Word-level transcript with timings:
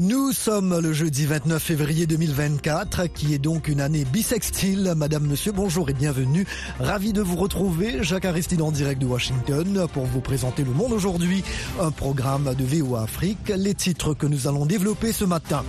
Nous 0.00 0.30
sommes 0.30 0.78
le 0.78 0.92
jeudi 0.92 1.26
29 1.26 1.60
février 1.60 2.06
2024, 2.06 3.08
qui 3.08 3.34
est 3.34 3.38
donc 3.38 3.66
une 3.66 3.80
année 3.80 4.04
bisextile. 4.04 4.92
Madame, 4.96 5.26
monsieur, 5.26 5.50
bonjour 5.50 5.90
et 5.90 5.92
bienvenue. 5.92 6.46
Ravi 6.78 7.12
de 7.12 7.20
vous 7.20 7.34
retrouver. 7.34 8.04
Jacques 8.04 8.24
Aristide 8.24 8.62
en 8.62 8.70
direct 8.70 9.00
de 9.00 9.06
Washington 9.06 9.88
pour 9.92 10.04
vous 10.04 10.20
présenter 10.20 10.62
Le 10.62 10.70
Monde 10.70 10.92
aujourd'hui, 10.92 11.42
un 11.80 11.90
programme 11.90 12.54
de 12.54 12.64
VOA 12.64 13.02
Afrique. 13.02 13.52
Les 13.56 13.74
titres 13.74 14.14
que 14.14 14.26
nous 14.26 14.46
allons 14.46 14.66
développer 14.66 15.10
ce 15.12 15.24
matin. 15.24 15.64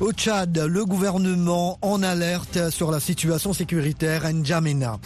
Au 0.00 0.10
Tchad, 0.10 0.56
le 0.56 0.84
gouvernement 0.86 1.78
en 1.82 2.02
alerte 2.02 2.70
sur 2.70 2.90
la 2.90 2.98
situation 2.98 3.52
sécuritaire 3.52 4.24
à 4.24 4.32
N'Djamena. 4.32 4.98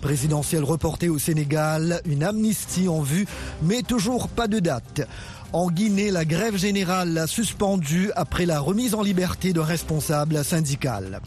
Présidentielle 0.00 0.62
reportée 0.62 1.08
au 1.08 1.18
Sénégal, 1.18 2.00
une 2.04 2.22
amnistie 2.22 2.88
en 2.88 3.00
vue, 3.00 3.26
mais 3.62 3.82
toujours 3.82 4.28
pas 4.28 4.46
de 4.46 4.60
date. 4.60 5.02
En 5.52 5.70
Guinée, 5.70 6.10
la 6.10 6.26
grève 6.26 6.56
générale 6.56 7.16
a 7.16 7.26
suspendu 7.26 8.10
après 8.16 8.44
la 8.44 8.60
remise 8.60 8.94
en 8.94 9.02
liberté 9.02 9.54
d'un 9.54 9.64
responsable 9.64 10.44
syndical. 10.44 11.20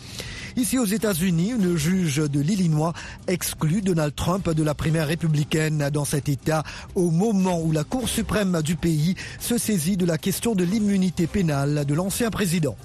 Ici 0.55 0.77
aux 0.77 0.85
États-Unis, 0.85 1.53
une 1.57 1.75
juge 1.75 2.17
de 2.17 2.39
l'Illinois 2.39 2.93
exclut 3.27 3.81
Donald 3.81 4.13
Trump 4.13 4.48
de 4.48 4.63
la 4.63 4.76
primaire 4.76 5.07
républicaine 5.07 5.89
dans 5.91 6.05
cet 6.05 6.29
État 6.29 6.63
au 6.93 7.09
moment 7.09 7.59
où 7.62 7.71
la 7.71 7.84
Cour 7.84 8.07
suprême 8.07 8.62
du 8.62 8.76
pays 8.76 9.15
se 9.39 9.57
saisit 9.57 9.98
de 9.98 10.05
la 10.05 10.20
question 10.20 10.53
de 10.53 10.63
l'immunité 10.63 11.26
pénale 11.26 11.85
de 11.85 11.93
l'ancien 11.95 12.29
président. 12.29 12.76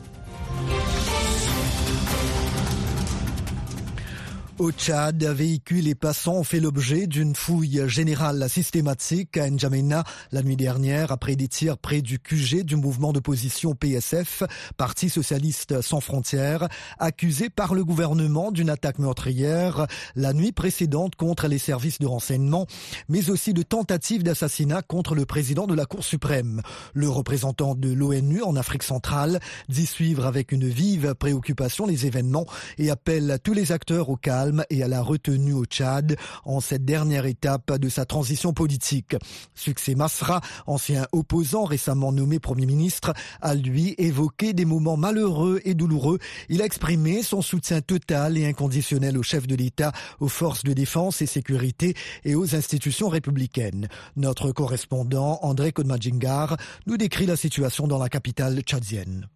Au 4.58 4.72
Tchad, 4.72 5.22
véhicules 5.22 5.86
et 5.86 5.94
passants 5.94 6.36
ont 6.36 6.42
fait 6.42 6.60
l'objet 6.60 7.06
d'une 7.06 7.34
fouille 7.34 7.82
générale 7.88 8.48
systématique 8.48 9.36
à 9.36 9.50
N'Djamena 9.50 10.02
la 10.32 10.42
nuit 10.42 10.56
dernière 10.56 11.12
après 11.12 11.36
des 11.36 11.46
tirs 11.46 11.76
près 11.76 12.00
du 12.00 12.18
QG 12.18 12.62
du 12.62 12.76
mouvement 12.76 13.12
d'opposition 13.12 13.74
PSF, 13.74 14.44
Parti 14.78 15.10
socialiste 15.10 15.82
sans 15.82 16.00
frontières, 16.00 16.68
accusé 16.98 17.50
par 17.50 17.74
le 17.74 17.84
gouvernement 17.84 18.50
d'une 18.50 18.70
attaque 18.70 18.98
meurtrière 18.98 19.86
la 20.14 20.32
nuit 20.32 20.52
précédente 20.52 21.16
contre 21.16 21.48
les 21.48 21.58
services 21.58 21.98
de 21.98 22.06
renseignement, 22.06 22.66
mais 23.10 23.28
aussi 23.28 23.52
de 23.52 23.62
tentatives 23.62 24.22
d'assassinat 24.22 24.80
contre 24.80 25.14
le 25.14 25.26
président 25.26 25.66
de 25.66 25.74
la 25.74 25.84
Cour 25.84 26.02
suprême. 26.02 26.62
Le 26.94 27.10
représentant 27.10 27.74
de 27.74 27.92
l'ONU 27.92 28.42
en 28.42 28.56
Afrique 28.56 28.84
centrale 28.84 29.38
dit 29.68 29.84
suivre 29.84 30.24
avec 30.24 30.50
une 30.50 30.66
vive 30.66 31.14
préoccupation 31.14 31.84
les 31.84 32.06
événements 32.06 32.46
et 32.78 32.88
appelle 32.88 33.38
tous 33.44 33.52
les 33.52 33.70
acteurs 33.70 34.08
au 34.08 34.16
calme 34.16 34.45
et 34.70 34.82
à 34.82 34.88
la 34.88 35.02
retenue 35.02 35.52
au 35.52 35.64
Tchad 35.64 36.16
en 36.44 36.60
cette 36.60 36.84
dernière 36.84 37.26
étape 37.26 37.78
de 37.78 37.88
sa 37.88 38.04
transition 38.04 38.52
politique. 38.52 39.16
Succès 39.54 39.94
Masra, 39.94 40.40
ancien 40.66 41.06
opposant 41.12 41.64
récemment 41.64 42.12
nommé 42.12 42.38
Premier 42.38 42.66
ministre, 42.66 43.12
a 43.40 43.54
lui 43.54 43.94
évoqué 43.98 44.52
des 44.52 44.64
moments 44.64 44.96
malheureux 44.96 45.60
et 45.64 45.74
douloureux. 45.74 46.18
Il 46.48 46.62
a 46.62 46.64
exprimé 46.64 47.22
son 47.22 47.42
soutien 47.42 47.80
total 47.80 48.38
et 48.38 48.46
inconditionnel 48.46 49.18
au 49.18 49.22
chef 49.22 49.46
de 49.46 49.54
l'État, 49.54 49.92
aux 50.20 50.28
forces 50.28 50.64
de 50.64 50.72
défense 50.72 51.22
et 51.22 51.26
sécurité 51.26 51.94
et 52.24 52.34
aux 52.34 52.54
institutions 52.54 53.08
républicaines. 53.08 53.88
Notre 54.16 54.52
correspondant 54.52 55.38
André 55.42 55.72
Kodmajingar 55.72 56.56
nous 56.86 56.96
décrit 56.96 57.26
la 57.26 57.36
situation 57.36 57.86
dans 57.86 57.98
la 57.98 58.08
capitale 58.08 58.60
tchadienne. 58.60 59.28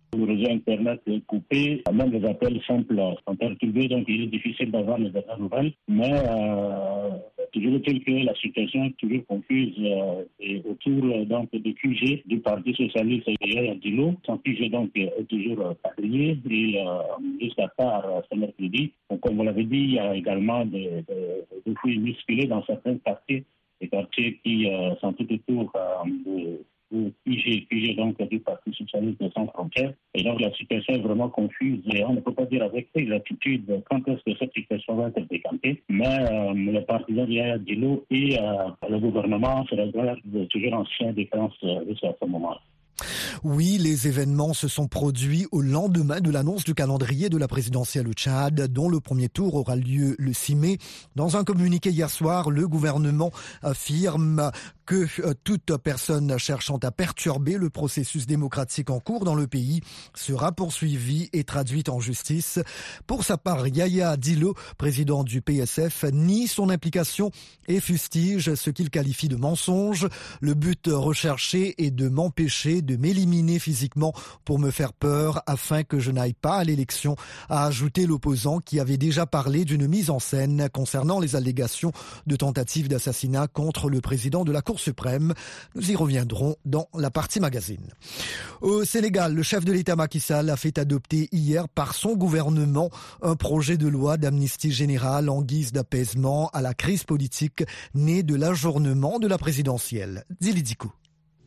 Internet 0.48 1.00
est 1.06 1.24
coupé, 1.26 1.82
même 1.92 2.12
les 2.12 2.24
appels 2.28 2.60
simples 2.66 3.00
sont 3.26 3.36
perturbés, 3.36 3.88
donc 3.88 4.04
il 4.08 4.24
est 4.24 4.26
difficile 4.26 4.70
d'avoir 4.70 4.98
les 4.98 5.10
dernières 5.10 5.38
nouvelles. 5.38 5.72
Mais 5.88 6.12
euh, 6.12 7.10
toujours 7.52 7.74
est-il 7.76 8.04
que 8.04 8.24
la 8.24 8.34
situation 8.34 8.84
est 8.84 8.96
toujours 8.96 9.26
confuse 9.26 9.74
euh, 9.78 10.24
et 10.38 10.62
autour 10.68 11.26
donc, 11.26 11.50
du 11.52 11.74
QG 11.74 12.22
du 12.26 12.38
Parti 12.40 12.74
Socialiste 12.74 13.28
et 13.28 13.74
Dilo. 13.76 14.14
Son 14.24 14.38
QG 14.38 14.70
donc 14.70 14.90
est 14.94 15.10
toujours 15.28 15.74
quadrillé 15.82 16.38
et 16.50 16.80
euh, 16.80 17.02
jusqu'à 17.40 17.68
part 17.76 18.22
ce 18.30 18.36
mercredi. 18.36 18.92
Donc, 19.10 19.20
comme 19.20 19.36
vous 19.36 19.44
l'avez 19.44 19.64
dit, 19.64 19.78
il 19.78 19.94
y 19.94 19.98
a 19.98 20.14
également 20.14 20.64
des, 20.64 21.04
des, 21.08 21.74
fouilles 21.80 21.98
musculées 21.98 22.46
dans 22.46 22.64
certains 22.64 22.96
quartiers, 22.98 23.44
des 23.80 23.88
quartiers 23.88 24.38
qui 24.44 24.66
euh, 24.70 24.94
sont 24.96 25.12
tout 25.12 25.26
autour 25.32 25.72
de 26.26 26.60
PG, 26.90 27.66
PG 27.70 27.94
donc 27.94 28.20
du 28.28 28.40
Parti 28.40 28.72
socialiste 28.72 29.22
sans 29.34 29.46
frontières. 29.48 29.92
Et 30.14 30.22
donc 30.22 30.40
la 30.40 30.52
situation 30.54 30.94
est 30.94 30.98
vraiment 31.00 31.28
confuse 31.28 31.80
et 31.92 32.04
on 32.04 32.14
ne 32.14 32.20
peut 32.20 32.34
pas 32.34 32.46
dire 32.46 32.64
avec 32.64 32.88
exactitude 32.94 33.82
quand 33.88 34.06
est-ce 34.08 34.22
que 34.32 34.38
cette 34.38 34.52
situation 34.52 34.96
va 34.96 35.08
être 35.08 35.28
décantée. 35.28 35.82
Mais 35.88 36.06
euh, 36.06 36.52
le 36.54 36.80
partisan 36.84 37.26
Yaya 37.26 37.58
Dilo 37.58 38.04
et 38.10 38.38
euh, 38.38 38.68
le 38.88 38.98
gouvernement 38.98 39.64
se 39.66 39.74
regardent 39.74 40.48
toujours 40.48 40.74
en 40.74 40.84
chien 40.84 41.12
défense 41.12 41.54
euh, 41.64 41.84
jusqu'à 41.88 42.14
ce 42.20 42.26
moment. 42.26 42.52
-là. 42.52 42.60
Oui, 43.42 43.78
les 43.78 44.08
événements 44.08 44.52
se 44.52 44.68
sont 44.68 44.86
produits 44.86 45.46
au 45.52 45.62
lendemain 45.62 46.20
de 46.20 46.30
l'annonce 46.30 46.64
du 46.64 46.74
calendrier 46.74 47.28
de 47.28 47.38
la 47.38 47.48
présidentielle 47.48 48.08
au 48.08 48.12
Tchad, 48.12 48.54
dont 48.68 48.88
le 48.88 49.00
premier 49.00 49.28
tour 49.28 49.54
aura 49.54 49.76
lieu 49.76 50.14
le 50.18 50.32
6 50.32 50.56
mai. 50.56 50.78
Dans 51.16 51.36
un 51.36 51.44
communiqué 51.44 51.90
hier 51.90 52.10
soir, 52.10 52.50
le 52.50 52.68
gouvernement 52.68 53.30
affirme 53.62 54.50
que 54.90 55.06
euh, 55.20 55.34
toute 55.44 55.76
personne 55.76 56.36
cherchant 56.36 56.78
à 56.78 56.90
perturber 56.90 57.58
le 57.58 57.70
processus 57.70 58.26
démocratique 58.26 58.90
en 58.90 58.98
cours 58.98 59.24
dans 59.24 59.36
le 59.36 59.46
pays 59.46 59.82
sera 60.16 60.50
poursuivie 60.50 61.30
et 61.32 61.44
traduite 61.44 61.88
en 61.88 62.00
justice. 62.00 62.58
Pour 63.06 63.22
sa 63.22 63.36
part, 63.36 63.68
Yaya 63.68 64.16
Dilo, 64.16 64.56
président 64.78 65.22
du 65.22 65.42
PSF, 65.42 66.06
nie 66.12 66.48
son 66.48 66.70
implication 66.70 67.30
et 67.68 67.78
fustige 67.78 68.56
ce 68.56 68.70
qu'il 68.70 68.90
qualifie 68.90 69.28
de 69.28 69.36
mensonge. 69.36 70.08
Le 70.40 70.54
but 70.54 70.88
recherché 70.92 71.80
est 71.80 71.92
de 71.92 72.08
m'empêcher 72.08 72.82
de 72.82 72.96
m'éliminer 72.96 73.60
physiquement 73.60 74.12
pour 74.44 74.58
me 74.58 74.72
faire 74.72 74.92
peur 74.92 75.40
afin 75.46 75.84
que 75.84 76.00
je 76.00 76.10
n'aille 76.10 76.34
pas 76.34 76.56
à 76.56 76.64
l'élection, 76.64 77.14
a 77.48 77.64
ajouté 77.64 78.06
l'opposant 78.06 78.58
qui 78.58 78.80
avait 78.80 78.98
déjà 78.98 79.24
parlé 79.24 79.64
d'une 79.64 79.86
mise 79.86 80.10
en 80.10 80.18
scène 80.18 80.68
concernant 80.72 81.20
les 81.20 81.36
allégations 81.36 81.92
de 82.26 82.34
tentative 82.34 82.88
d'assassinat 82.88 83.46
contre 83.46 83.88
le 83.88 84.00
président 84.00 84.42
de 84.42 84.50
la 84.50 84.62
Cour 84.62 84.79
suprême. 84.80 85.34
Nous 85.74 85.90
y 85.90 85.96
reviendrons 85.96 86.56
dans 86.64 86.88
la 86.94 87.10
partie 87.10 87.40
magazine. 87.40 87.92
Au 88.60 88.84
Sénégal, 88.84 89.34
le 89.34 89.42
chef 89.42 89.64
de 89.64 89.72
l'État 89.72 89.96
Macky 89.96 90.20
Sall 90.20 90.50
a 90.50 90.56
fait 90.56 90.78
adopter 90.78 91.28
hier 91.32 91.68
par 91.68 91.94
son 91.94 92.16
gouvernement 92.16 92.90
un 93.22 93.36
projet 93.36 93.76
de 93.76 93.88
loi 93.88 94.16
d'amnistie 94.16 94.72
générale 94.72 95.28
en 95.28 95.42
guise 95.42 95.72
d'apaisement 95.72 96.48
à 96.52 96.62
la 96.62 96.74
crise 96.74 97.04
politique 97.04 97.64
née 97.94 98.22
de 98.22 98.34
l'ajournement 98.34 99.18
de 99.18 99.28
la 99.28 99.38
présidentielle. 99.38 100.24
Zilidikou. 100.42 100.90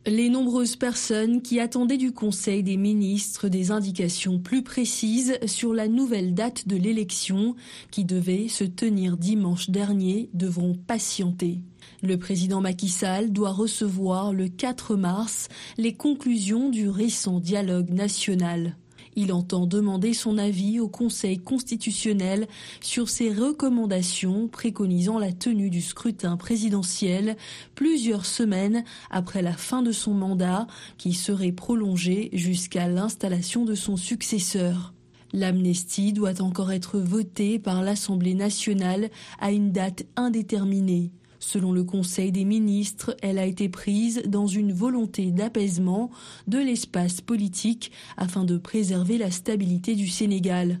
Les 0.06 0.28
nombreuses 0.28 0.76
personnes 0.76 1.40
qui 1.40 1.60
attendaient 1.60 1.96
du 1.96 2.12
Conseil 2.12 2.62
des 2.62 2.76
ministres 2.76 3.48
des 3.48 3.70
indications 3.70 4.38
plus 4.38 4.62
précises 4.62 5.38
sur 5.46 5.72
la 5.72 5.88
nouvelle 5.88 6.34
date 6.34 6.68
de 6.68 6.76
l'élection 6.76 7.56
qui 7.90 8.04
devait 8.04 8.48
se 8.48 8.64
tenir 8.64 9.16
dimanche 9.16 9.70
dernier 9.70 10.28
devront 10.34 10.74
patienter. 10.74 11.62
Le 12.02 12.18
président 12.18 12.60
Macky 12.60 12.90
Sall 12.90 13.32
doit 13.32 13.52
recevoir 13.52 14.34
le 14.34 14.48
4 14.48 14.94
mars 14.94 15.48
les 15.78 15.94
conclusions 15.94 16.68
du 16.68 16.90
récent 16.90 17.40
dialogue 17.40 17.88
national. 17.88 18.76
Il 19.16 19.32
entend 19.32 19.66
demander 19.66 20.12
son 20.12 20.38
avis 20.38 20.80
au 20.80 20.88
Conseil 20.88 21.38
constitutionnel 21.38 22.48
sur 22.80 23.08
ses 23.08 23.32
recommandations 23.32 24.48
préconisant 24.48 25.18
la 25.18 25.32
tenue 25.32 25.70
du 25.70 25.80
scrutin 25.80 26.36
présidentiel 26.36 27.36
plusieurs 27.74 28.26
semaines 28.26 28.84
après 29.10 29.42
la 29.42 29.52
fin 29.52 29.82
de 29.82 29.92
son 29.92 30.14
mandat 30.14 30.66
qui 30.98 31.12
serait 31.12 31.52
prolongé 31.52 32.30
jusqu'à 32.32 32.88
l'installation 32.88 33.64
de 33.64 33.74
son 33.74 33.96
successeur. 33.96 34.94
L'amnistie 35.32 36.12
doit 36.12 36.40
encore 36.40 36.70
être 36.70 36.98
votée 36.98 37.58
par 37.58 37.82
l'Assemblée 37.82 38.34
nationale 38.34 39.10
à 39.40 39.50
une 39.50 39.72
date 39.72 40.04
indéterminée. 40.14 41.10
Selon 41.46 41.72
le 41.72 41.84
Conseil 41.84 42.32
des 42.32 42.46
ministres, 42.46 43.14
elle 43.20 43.38
a 43.38 43.44
été 43.44 43.68
prise 43.68 44.22
dans 44.26 44.46
une 44.46 44.72
volonté 44.72 45.30
d'apaisement 45.30 46.10
de 46.48 46.56
l'espace 46.56 47.20
politique 47.20 47.92
afin 48.16 48.44
de 48.44 48.56
préserver 48.56 49.18
la 49.18 49.30
stabilité 49.30 49.94
du 49.94 50.08
Sénégal. 50.08 50.80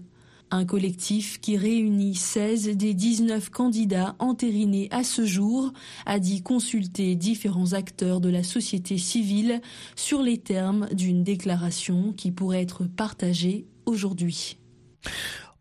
Un 0.50 0.64
collectif 0.64 1.38
qui 1.38 1.58
réunit 1.58 2.14
16 2.14 2.78
des 2.78 2.94
19 2.94 3.50
candidats 3.50 4.16
entérinés 4.18 4.88
à 4.90 5.04
ce 5.04 5.26
jour 5.26 5.70
a 6.06 6.18
dit 6.18 6.42
consulter 6.42 7.14
différents 7.14 7.74
acteurs 7.74 8.22
de 8.22 8.30
la 8.30 8.42
société 8.42 8.96
civile 8.96 9.60
sur 9.96 10.22
les 10.22 10.38
termes 10.38 10.88
d'une 10.92 11.24
déclaration 11.24 12.14
qui 12.14 12.30
pourrait 12.30 12.62
être 12.62 12.84
partagée 12.84 13.66
aujourd'hui. 13.84 14.56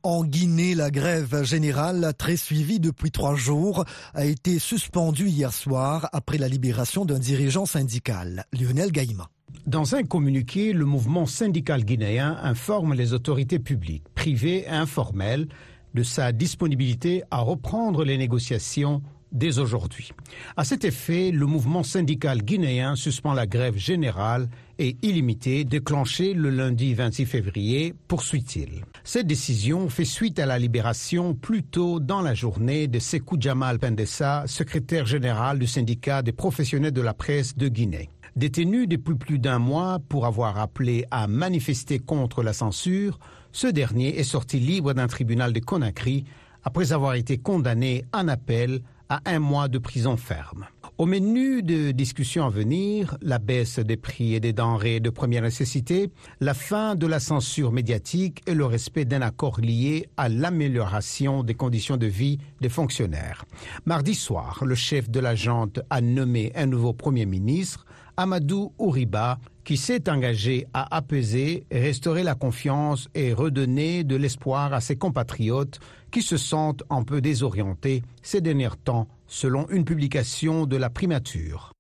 En 0.06 0.26
Guinée, 0.26 0.76
la 0.76 0.92
grève 0.92 1.46
générale, 1.46 2.12
très 2.18 2.36
suivie 2.36 2.82
depuis 2.82 3.10
trois 3.10 3.36
jours, 3.36 3.86
a 4.14 4.26
été 4.26 4.60
suspendue 4.60 5.30
hier 5.30 5.54
soir 5.54 6.10
après 6.12 6.38
la 6.38 6.50
libération 6.50 7.06
d'un 7.06 7.20
dirigeant 7.20 7.66
syndical, 7.66 8.44
Lionel 8.52 8.92
Gaïma. 8.92 9.30
Dans 9.66 9.96
un 9.96 10.04
communiqué, 10.04 10.74
le 10.74 10.84
mouvement 10.84 11.26
syndical 11.26 11.86
guinéen 11.86 12.38
informe 12.44 12.96
les 12.96 13.14
autorités 13.14 13.60
publiques, 13.60 14.04
privées 14.14 14.66
et 14.66 14.68
informelles 14.68 15.48
de 15.94 16.04
sa 16.04 16.34
disponibilité 16.34 17.24
à 17.32 17.38
reprendre 17.38 18.04
les 18.04 18.18
négociations 18.18 19.02
dès 19.34 19.60
aujourd'hui. 19.60 20.12
À 20.56 20.64
cet 20.64 20.86
effet, 20.86 21.32
le 21.32 21.46
mouvement 21.46 21.84
syndical 21.84 22.42
guinéen 22.44 22.96
suspend 22.96 23.34
la 23.34 23.48
grève 23.48 23.76
générale 23.76 24.48
et 24.80 24.96
illimitée 25.02 25.66
déclenchée 25.66 26.34
le 26.34 26.50
lundi 26.50 26.94
26 26.94 27.26
février, 27.26 27.94
poursuit-il. 28.08 28.86
Cette 29.04 29.28
décision 29.28 29.90
fait 29.90 30.06
suite 30.06 30.40
à 30.40 30.46
la 30.46 30.58
libération 30.58 31.34
plus 31.34 31.64
tôt 31.64 32.00
dans 32.00 32.22
la 32.22 32.34
journée 32.34 32.88
de 32.88 33.00
Sekou 33.00 33.38
Jamal 33.40 33.80
Pendessa, 33.80 34.44
secrétaire 34.48 35.06
général 35.06 35.60
du 35.60 35.68
syndicat 35.68 36.22
des 36.22 36.32
professionnels 36.32 36.92
de 36.94 37.02
la 37.02 37.14
presse 37.14 37.58
de 37.58 37.68
Guinée. 37.68 38.10
Détenu 38.36 38.88
depuis 38.88 39.16
plus 39.16 39.38
d'un 39.38 39.60
mois 39.60 40.00
pour 40.10 40.26
avoir 40.26 40.58
appelé 40.58 41.06
à 41.12 41.28
manifester 41.28 42.00
contre 42.00 42.42
la 42.42 42.54
censure, 42.54 43.20
ce 43.52 43.68
dernier 43.68 44.18
est 44.18 44.24
sorti 44.24 44.60
libre 44.60 44.94
d'un 44.94 45.08
tribunal 45.08 45.54
de 45.54 45.60
Conakry 45.60 46.24
après 46.64 46.94
avoir 46.94 47.14
été 47.14 47.38
condamné 47.38 48.06
en 48.12 48.28
appel 48.28 48.82
un 49.26 49.40
mois 49.40 49.68
de 49.68 49.78
prison 49.78 50.18
ferme. 50.18 50.66
Au 50.98 51.06
menu 51.06 51.64
de 51.64 51.92
discussions 51.92 52.46
à 52.46 52.50
venir, 52.50 53.18
la 53.22 53.40
baisse 53.40 53.80
des 53.80 53.98
prix 53.98 54.36
et 54.36 54.40
des 54.40 54.54
denrées 54.54 55.00
de 55.00 55.10
première 55.10 55.42
nécessité, 55.42 56.12
la 56.40 56.54
fin 56.54 56.96
de 56.96 57.08
la 57.08 57.20
censure 57.20 57.72
médiatique 57.72 58.42
et 58.46 58.54
le 58.54 58.66
respect 58.66 59.04
d'un 59.04 59.22
accord 59.22 59.60
lié 59.60 60.08
à 60.18 60.30
l'amélioration 60.30 61.44
des 61.44 61.56
conditions 61.56 61.98
de 61.98 62.06
vie 62.06 62.38
des 62.62 62.70
fonctionnaires. 62.70 63.46
Mardi 63.86 64.14
soir, 64.14 64.64
le 64.64 64.76
chef 64.76 65.10
de 65.10 65.20
la 65.20 65.34
junte 65.36 65.80
a 65.90 66.00
nommé 66.00 66.52
un 66.56 66.68
nouveau 66.68 66.94
Premier 66.94 67.26
ministre, 67.26 67.86
Amadou 68.16 68.72
Ouriba, 68.78 69.40
qui 69.64 69.78
s'est 69.78 70.10
engagé 70.10 70.68
à 70.74 70.96
apaiser, 70.96 71.66
restaurer 71.72 72.24
la 72.24 72.36
confiance 72.36 73.10
et 73.16 73.34
redonner 73.34 74.04
de 74.04 74.16
l'espoir 74.16 74.74
à 74.74 74.82
ses 74.82 74.96
compatriotes 74.96 75.80
qui 76.12 76.22
se 76.22 76.38
sentent 76.38 76.84
un 76.90 77.04
peu 77.04 77.22
désorientés 77.22 78.04
ces 78.22 78.42
derniers 78.42 78.78
temps, 78.84 79.08
selon 79.28 79.68
une 79.70 79.86
publication 79.86 80.66
de 80.66 80.78
la 80.78 80.90
primature. 80.90 81.74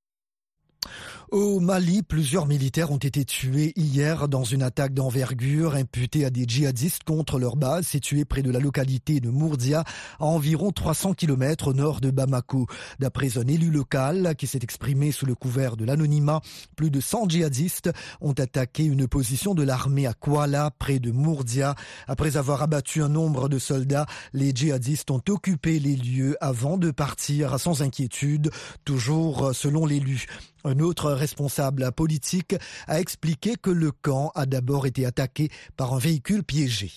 Au 1.33 1.59
Mali, 1.59 2.03
plusieurs 2.03 2.45
militaires 2.45 2.91
ont 2.91 2.97
été 2.97 3.25
tués 3.25 3.73
hier 3.75 4.27
dans 4.27 4.43
une 4.43 4.61
attaque 4.61 4.93
d'envergure 4.93 5.73
imputée 5.73 6.25
à 6.25 6.29
des 6.29 6.45
djihadistes 6.47 7.03
contre 7.03 7.39
leur 7.39 7.55
base 7.55 7.87
située 7.87 8.23
près 8.23 8.43
de 8.43 8.51
la 8.51 8.59
localité 8.59 9.19
de 9.19 9.31
Mourdia, 9.31 9.83
à 10.19 10.25
environ 10.25 10.69
300 10.69 11.15
km 11.15 11.69
au 11.69 11.73
nord 11.73 12.01
de 12.01 12.11
Bamako. 12.11 12.67
D'après 12.99 13.39
un 13.39 13.47
élu 13.47 13.71
local 13.71 14.35
qui 14.37 14.45
s'est 14.45 14.59
exprimé 14.61 15.11
sous 15.11 15.25
le 15.25 15.33
couvert 15.33 15.75
de 15.75 15.85
l'anonymat, 15.85 16.39
plus 16.75 16.91
de 16.91 17.01
100 17.01 17.29
djihadistes 17.29 17.89
ont 18.21 18.33
attaqué 18.33 18.83
une 18.83 19.07
position 19.07 19.55
de 19.55 19.63
l'armée 19.63 20.05
à 20.05 20.13
Kuala, 20.13 20.69
près 20.77 20.99
de 20.99 21.09
Mourdia. 21.09 21.73
Après 22.05 22.37
avoir 22.37 22.61
abattu 22.61 23.01
un 23.01 23.09
nombre 23.09 23.49
de 23.49 23.57
soldats, 23.57 24.05
les 24.33 24.51
djihadistes 24.51 25.09
ont 25.09 25.23
occupé 25.29 25.79
les 25.79 25.95
lieux 25.95 26.37
avant 26.41 26.77
de 26.77 26.91
partir 26.91 27.59
sans 27.59 27.81
inquiétude, 27.81 28.51
toujours 28.85 29.55
selon 29.55 29.87
l'élu. 29.87 30.27
Un 30.65 30.79
autre 30.79 31.11
responsable 31.11 31.91
politique 31.91 32.55
a 32.87 32.99
expliqué 32.99 33.55
que 33.61 33.69
le 33.69 33.91
camp 33.91 34.31
a 34.33 34.45
d'abord 34.45 34.85
été 34.85 35.05
attaqué 35.05 35.49
par 35.75 35.93
un 35.93 35.99
véhicule 35.99 36.43
piégé. 36.43 36.91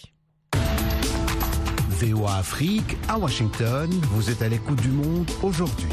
VOA 1.89 2.37
Afrique, 2.37 2.97
à 3.09 3.19
Washington, 3.19 3.91
vous 4.13 4.31
êtes 4.31 4.43
à 4.43 4.49
l'écoute 4.49 4.81
du 4.83 4.91
monde 4.91 5.29
aujourd'hui. 5.43 5.89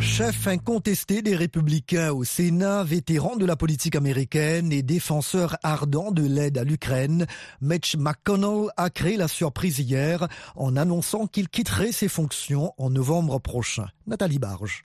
Chef 0.00 0.46
incontesté 0.46 1.22
des 1.22 1.34
républicains 1.34 2.12
au 2.12 2.24
Sénat, 2.24 2.84
vétéran 2.84 3.36
de 3.36 3.46
la 3.46 3.56
politique 3.56 3.96
américaine 3.96 4.72
et 4.72 4.82
défenseur 4.82 5.56
ardent 5.62 6.10
de 6.10 6.26
l'aide 6.26 6.58
à 6.58 6.64
l'Ukraine, 6.64 7.26
Mitch 7.60 7.96
McConnell 7.96 8.68
a 8.76 8.90
créé 8.90 9.16
la 9.16 9.28
surprise 9.28 9.78
hier 9.78 10.26
en 10.56 10.76
annonçant 10.76 11.26
qu'il 11.26 11.48
quitterait 11.48 11.92
ses 11.92 12.08
fonctions 12.08 12.72
en 12.78 12.90
novembre 12.90 13.38
prochain. 13.38 13.86
Nathalie 14.06 14.38
Barge. 14.38 14.82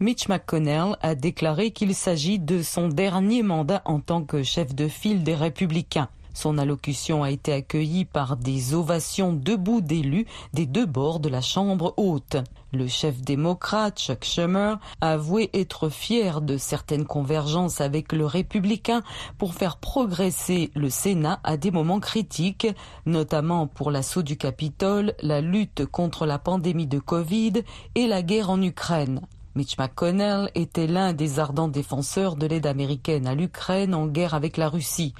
Mitch 0.00 0.28
McConnell 0.28 0.96
a 1.00 1.14
déclaré 1.14 1.70
qu'il 1.70 1.94
s'agit 1.94 2.38
de 2.38 2.62
son 2.62 2.88
dernier 2.88 3.42
mandat 3.42 3.82
en 3.84 4.00
tant 4.00 4.24
que 4.24 4.42
chef 4.42 4.74
de 4.74 4.88
file 4.88 5.22
des 5.22 5.34
républicains. 5.34 6.08
Son 6.34 6.58
allocution 6.58 7.22
a 7.22 7.30
été 7.30 7.52
accueillie 7.52 8.04
par 8.04 8.36
des 8.36 8.74
ovations 8.74 9.32
debout 9.32 9.80
d'élus 9.80 10.26
des 10.52 10.66
deux 10.66 10.86
bords 10.86 11.20
de 11.20 11.28
la 11.28 11.40
Chambre 11.40 11.94
haute. 11.96 12.36
Le 12.72 12.88
chef 12.88 13.20
démocrate, 13.20 13.98
Chuck 13.98 14.24
Schumer, 14.24 14.78
a 15.00 15.12
avoué 15.12 15.50
être 15.52 15.90
fier 15.90 16.40
de 16.40 16.56
certaines 16.56 17.04
convergences 17.04 17.82
avec 17.82 18.12
le 18.12 18.24
républicain 18.24 19.02
pour 19.36 19.52
faire 19.52 19.76
progresser 19.76 20.70
le 20.74 20.88
Sénat 20.88 21.40
à 21.44 21.58
des 21.58 21.70
moments 21.70 22.00
critiques, 22.00 22.66
notamment 23.04 23.66
pour 23.66 23.90
l'assaut 23.90 24.22
du 24.22 24.38
Capitole, 24.38 25.14
la 25.20 25.42
lutte 25.42 25.84
contre 25.84 26.24
la 26.24 26.38
pandémie 26.38 26.86
de 26.86 26.98
Covid 26.98 27.62
et 27.94 28.06
la 28.06 28.22
guerre 28.22 28.48
en 28.48 28.62
Ukraine. 28.62 29.20
Mitch 29.54 29.76
McConnell 29.76 30.50
était 30.54 30.86
l'un 30.86 31.12
des 31.12 31.38
ardents 31.38 31.68
défenseurs 31.68 32.36
de 32.36 32.46
l'aide 32.46 32.66
américaine 32.66 33.26
à 33.26 33.34
l'Ukraine 33.34 33.94
en 33.94 34.06
guerre 34.06 34.32
avec 34.32 34.56
la 34.56 34.70
Russie. 34.70 35.14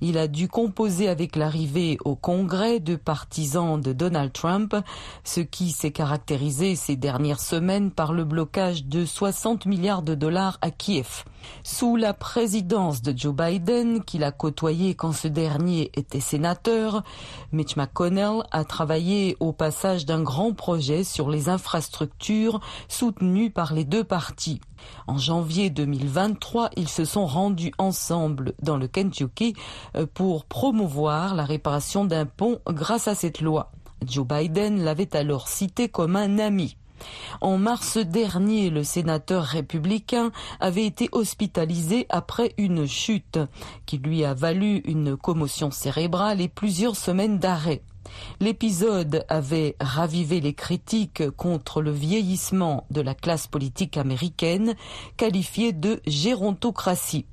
Il 0.00 0.18
a 0.18 0.28
dû 0.28 0.48
composer 0.48 1.08
avec 1.08 1.36
l'arrivée 1.36 1.98
au 2.04 2.14
Congrès 2.14 2.80
de 2.80 2.96
partisans 2.96 3.80
de 3.80 3.92
Donald 3.92 4.32
Trump, 4.32 4.76
ce 5.24 5.40
qui 5.40 5.70
s'est 5.70 5.90
caractérisé 5.90 6.76
ces 6.76 6.96
dernières 6.96 7.40
semaines 7.40 7.90
par 7.90 8.12
le 8.12 8.24
blocage 8.24 8.84
de 8.84 9.04
60 9.04 9.66
milliards 9.66 10.02
de 10.02 10.14
dollars 10.14 10.58
à 10.60 10.70
Kiev. 10.70 11.24
Sous 11.62 11.96
la 11.96 12.14
présidence 12.14 13.02
de 13.02 13.16
Joe 13.16 13.34
Biden, 13.34 14.02
qu'il 14.04 14.24
a 14.24 14.32
côtoyé 14.32 14.94
quand 14.94 15.12
ce 15.12 15.28
dernier 15.28 15.90
était 15.94 16.20
sénateur, 16.20 17.02
Mitch 17.52 17.76
McConnell 17.76 18.42
a 18.50 18.64
travaillé 18.64 19.36
au 19.40 19.52
passage 19.52 20.06
d'un 20.06 20.22
grand 20.22 20.52
projet 20.52 21.04
sur 21.04 21.30
les 21.30 21.48
infrastructures 21.48 22.60
soutenu 22.88 23.50
par 23.50 23.74
les 23.74 23.84
deux 23.84 24.04
partis. 24.04 24.60
En 25.06 25.18
janvier 25.18 25.70
2023, 25.70 26.70
ils 26.76 26.88
se 26.88 27.04
sont 27.04 27.26
rendus 27.26 27.72
ensemble 27.78 28.54
dans 28.62 28.76
le 28.76 28.88
Kentucky 28.88 29.54
euh, 29.96 30.06
pour 30.12 30.44
promouvoir 30.44 31.34
la 31.34 31.44
réparation 31.44 32.04
d'un 32.04 32.26
pont 32.26 32.60
grâce 32.66 33.08
à 33.08 33.14
cette 33.14 33.40
loi. 33.40 33.72
Joe 34.06 34.26
Biden 34.26 34.84
l'avait 34.84 35.16
alors 35.16 35.48
cité 35.48 35.88
comme 35.88 36.16
un 36.16 36.38
ami. 36.38 36.76
En 37.40 37.58
mars 37.58 37.98
dernier, 37.98 38.70
le 38.70 38.84
sénateur 38.84 39.44
républicain 39.44 40.32
avait 40.60 40.86
été 40.86 41.08
hospitalisé 41.12 42.06
après 42.08 42.54
une 42.58 42.86
chute 42.86 43.38
qui 43.86 43.98
lui 43.98 44.24
a 44.24 44.34
valu 44.34 44.78
une 44.84 45.16
commotion 45.16 45.70
cérébrale 45.70 46.40
et 46.40 46.48
plusieurs 46.48 46.96
semaines 46.96 47.38
d'arrêt. 47.38 47.82
L'épisode 48.40 49.24
avait 49.28 49.76
ravivé 49.80 50.40
les 50.40 50.54
critiques 50.54 51.28
contre 51.36 51.82
le 51.82 51.90
vieillissement 51.90 52.86
de 52.90 53.00
la 53.00 53.14
classe 53.14 53.46
politique 53.46 53.96
américaine, 53.96 54.74
qualifiée 55.16 55.72
de 55.72 56.00
gérontocratie. 56.06 57.26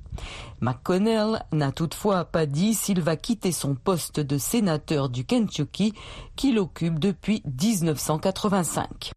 McConnell 0.60 1.44
n'a 1.52 1.72
toutefois 1.72 2.24
pas 2.24 2.46
dit 2.46 2.74
s'il 2.74 3.00
va 3.00 3.16
quitter 3.16 3.52
son 3.52 3.74
poste 3.74 4.20
de 4.20 4.38
sénateur 4.38 5.08
du 5.08 5.24
Kentucky 5.24 5.92
qu'il 6.36 6.58
occupe 6.58 6.98
depuis 6.98 7.42
1985. 7.44 9.12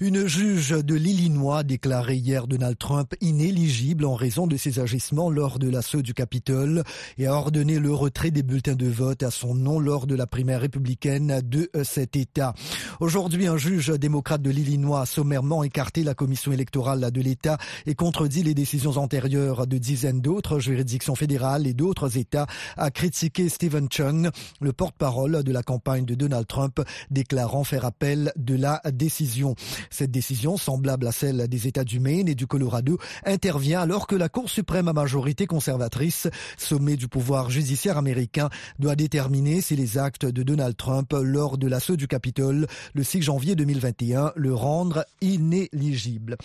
Une 0.00 0.26
juge 0.26 0.70
de 0.70 0.94
l'Illinois 0.94 1.62
déclaré 1.62 2.16
hier 2.16 2.46
Donald 2.46 2.76
Trump 2.76 3.14
inéligible 3.20 4.04
en 4.04 4.14
raison 4.14 4.46
de 4.46 4.56
ses 4.56 4.80
agissements 4.80 5.30
lors 5.30 5.58
de 5.58 5.68
l'assaut 5.68 6.02
du 6.02 6.14
Capitole 6.14 6.82
et 7.16 7.26
a 7.26 7.34
ordonné 7.34 7.78
le 7.78 7.92
retrait 7.92 8.30
des 8.30 8.42
bulletins 8.42 8.74
de 8.74 8.88
vote 8.88 9.22
à 9.22 9.30
son 9.30 9.54
nom 9.54 9.78
lors 9.78 10.06
de 10.06 10.14
la 10.14 10.26
primaire 10.26 10.60
républicaine 10.60 11.40
de 11.44 11.70
cet 11.84 12.16
État. 12.16 12.54
Aujourd'hui, 13.00 13.46
un 13.46 13.56
juge 13.56 13.88
démocrate 13.88 14.42
de 14.42 14.50
l'Illinois 14.50 15.02
a 15.02 15.06
sommairement 15.06 15.62
écarté 15.62 16.02
la 16.02 16.14
commission 16.14 16.52
électorale 16.52 17.10
de 17.10 17.20
l'État 17.20 17.58
et 17.86 17.94
contredit 17.94 18.42
les 18.42 18.54
décisions 18.54 18.96
antérieures 18.96 19.66
de 19.66 19.78
dizaines 19.78 20.20
d'autres 20.20 20.58
juridictions 20.58 21.14
fédérales 21.14 21.66
et 21.66 21.74
d'autres 21.74 22.18
États, 22.18 22.46
a 22.76 22.90
critiqué 22.90 23.48
Stephen 23.48 23.88
Chung, 23.90 24.30
le 24.60 24.72
porte-parole 24.72 25.42
de 25.44 25.52
la 25.52 25.62
campagne 25.62 26.04
de 26.04 26.14
Donald 26.14 26.46
Trump, 26.46 26.80
déclarant 27.10 27.64
faire 27.64 27.84
appel 27.84 28.32
de 28.36 28.56
la 28.56 28.80
décision 28.92 29.43
cette 29.90 30.10
décision, 30.10 30.56
semblable 30.56 31.06
à 31.06 31.12
celle 31.12 31.48
des 31.48 31.66
États 31.66 31.84
du 31.84 32.00
Maine 32.00 32.28
et 32.28 32.34
du 32.34 32.46
Colorado, 32.46 32.98
intervient 33.24 33.80
alors 33.80 34.06
que 34.06 34.16
la 34.16 34.28
Cour 34.28 34.48
suprême 34.48 34.88
à 34.88 34.92
majorité 34.92 35.46
conservatrice, 35.46 36.28
sommet 36.56 36.96
du 36.96 37.08
pouvoir 37.08 37.50
judiciaire 37.50 37.98
américain, 37.98 38.48
doit 38.78 38.96
déterminer 38.96 39.60
si 39.60 39.76
les 39.76 39.98
actes 39.98 40.26
de 40.26 40.42
Donald 40.42 40.76
Trump 40.76 41.12
lors 41.12 41.58
de 41.58 41.66
l'assaut 41.68 41.96
du 41.96 42.08
Capitole 42.08 42.66
le 42.94 43.04
6 43.04 43.22
janvier 43.22 43.54
2021 43.54 44.32
le 44.36 44.54
rendre 44.54 45.04
inéligible. 45.20 46.36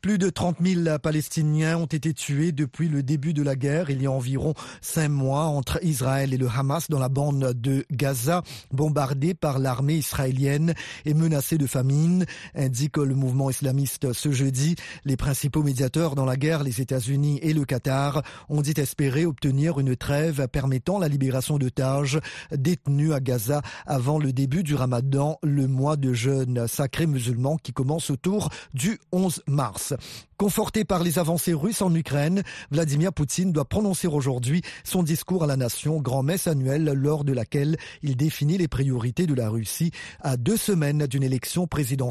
Plus 0.00 0.18
de 0.18 0.30
30 0.30 0.56
000 0.60 0.98
Palestiniens 0.98 1.78
ont 1.78 1.86
été 1.86 2.12
tués 2.12 2.52
depuis 2.52 2.88
le 2.88 3.02
début 3.02 3.34
de 3.34 3.42
la 3.42 3.56
guerre. 3.56 3.90
Il 3.90 4.02
y 4.02 4.06
a 4.06 4.10
environ 4.10 4.54
cinq 4.80 5.08
mois 5.08 5.44
entre 5.44 5.78
Israël 5.82 6.34
et 6.34 6.36
le 6.36 6.48
Hamas 6.48 6.88
dans 6.88 6.98
la 6.98 7.08
bande 7.08 7.52
de 7.54 7.84
Gaza, 7.90 8.42
bombardée 8.72 9.34
par 9.34 9.58
l'armée 9.58 9.94
israélienne 9.94 10.74
et 11.04 11.14
menacée 11.14 11.58
de 11.58 11.66
famine 11.66 12.26
indique 12.54 12.96
le 12.96 13.14
mouvement 13.14 13.50
islamiste 13.50 14.12
ce 14.12 14.32
jeudi. 14.32 14.76
Les 15.04 15.16
principaux 15.16 15.62
médiateurs 15.62 16.14
dans 16.14 16.24
la 16.24 16.36
guerre, 16.36 16.62
les 16.62 16.80
États-Unis 16.80 17.38
et 17.42 17.52
le 17.52 17.64
Qatar, 17.64 18.22
ont 18.48 18.62
dit 18.62 18.74
espérer 18.76 19.26
obtenir 19.26 19.78
une 19.78 19.96
trêve 19.96 20.46
permettant 20.48 20.98
la 20.98 21.08
libération 21.08 21.58
d'otages 21.58 22.20
détenus 22.52 23.12
à 23.12 23.20
Gaza 23.20 23.62
avant 23.86 24.18
le 24.18 24.32
début 24.32 24.62
du 24.62 24.74
ramadan 24.74 25.38
le 25.42 25.66
mois 25.66 25.96
de 25.96 26.12
jeûne 26.12 26.66
sacré 26.66 27.06
musulman 27.06 27.56
qui 27.56 27.72
commence 27.72 28.10
autour 28.10 28.50
du 28.72 28.98
11 29.12 29.42
mars. 29.46 29.94
Conforté 30.36 30.84
par 30.84 31.04
les 31.04 31.20
avancées 31.20 31.54
russes 31.54 31.80
en 31.80 31.94
Ukraine, 31.94 32.42
Vladimir 32.72 33.12
Poutine 33.12 33.52
doit 33.52 33.64
prononcer 33.64 34.08
aujourd'hui 34.08 34.62
son 34.82 35.04
discours 35.04 35.44
à 35.44 35.46
la 35.46 35.56
nation, 35.56 36.00
grand-messe 36.00 36.48
annuelle 36.48 36.84
lors 36.84 37.22
de 37.22 37.32
laquelle 37.32 37.76
il 38.02 38.16
définit 38.16 38.58
les 38.58 38.66
priorités 38.66 39.26
de 39.26 39.34
la 39.34 39.48
Russie 39.48 39.92
à 40.20 40.36
deux 40.36 40.56
semaines 40.56 41.06
d'une 41.06 41.22
élection 41.22 41.68
présidentielle 41.68 42.04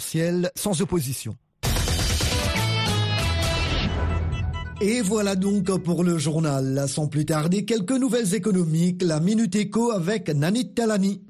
sans 0.56 0.82
opposition. 0.82 1.36
Et 4.82 5.02
voilà 5.02 5.36
donc 5.36 5.72
pour 5.84 6.04
le 6.04 6.18
journal. 6.18 6.86
Sans 6.88 7.08
plus 7.08 7.26
tarder, 7.26 7.64
quelques 7.64 7.92
nouvelles 7.92 8.36
économiques. 8.36 9.02
La 9.02 9.20
Minute 9.20 9.56
Éco 9.56 9.92
avec 9.92 10.30
Nanit 10.30 10.74
Talani. 10.74 11.22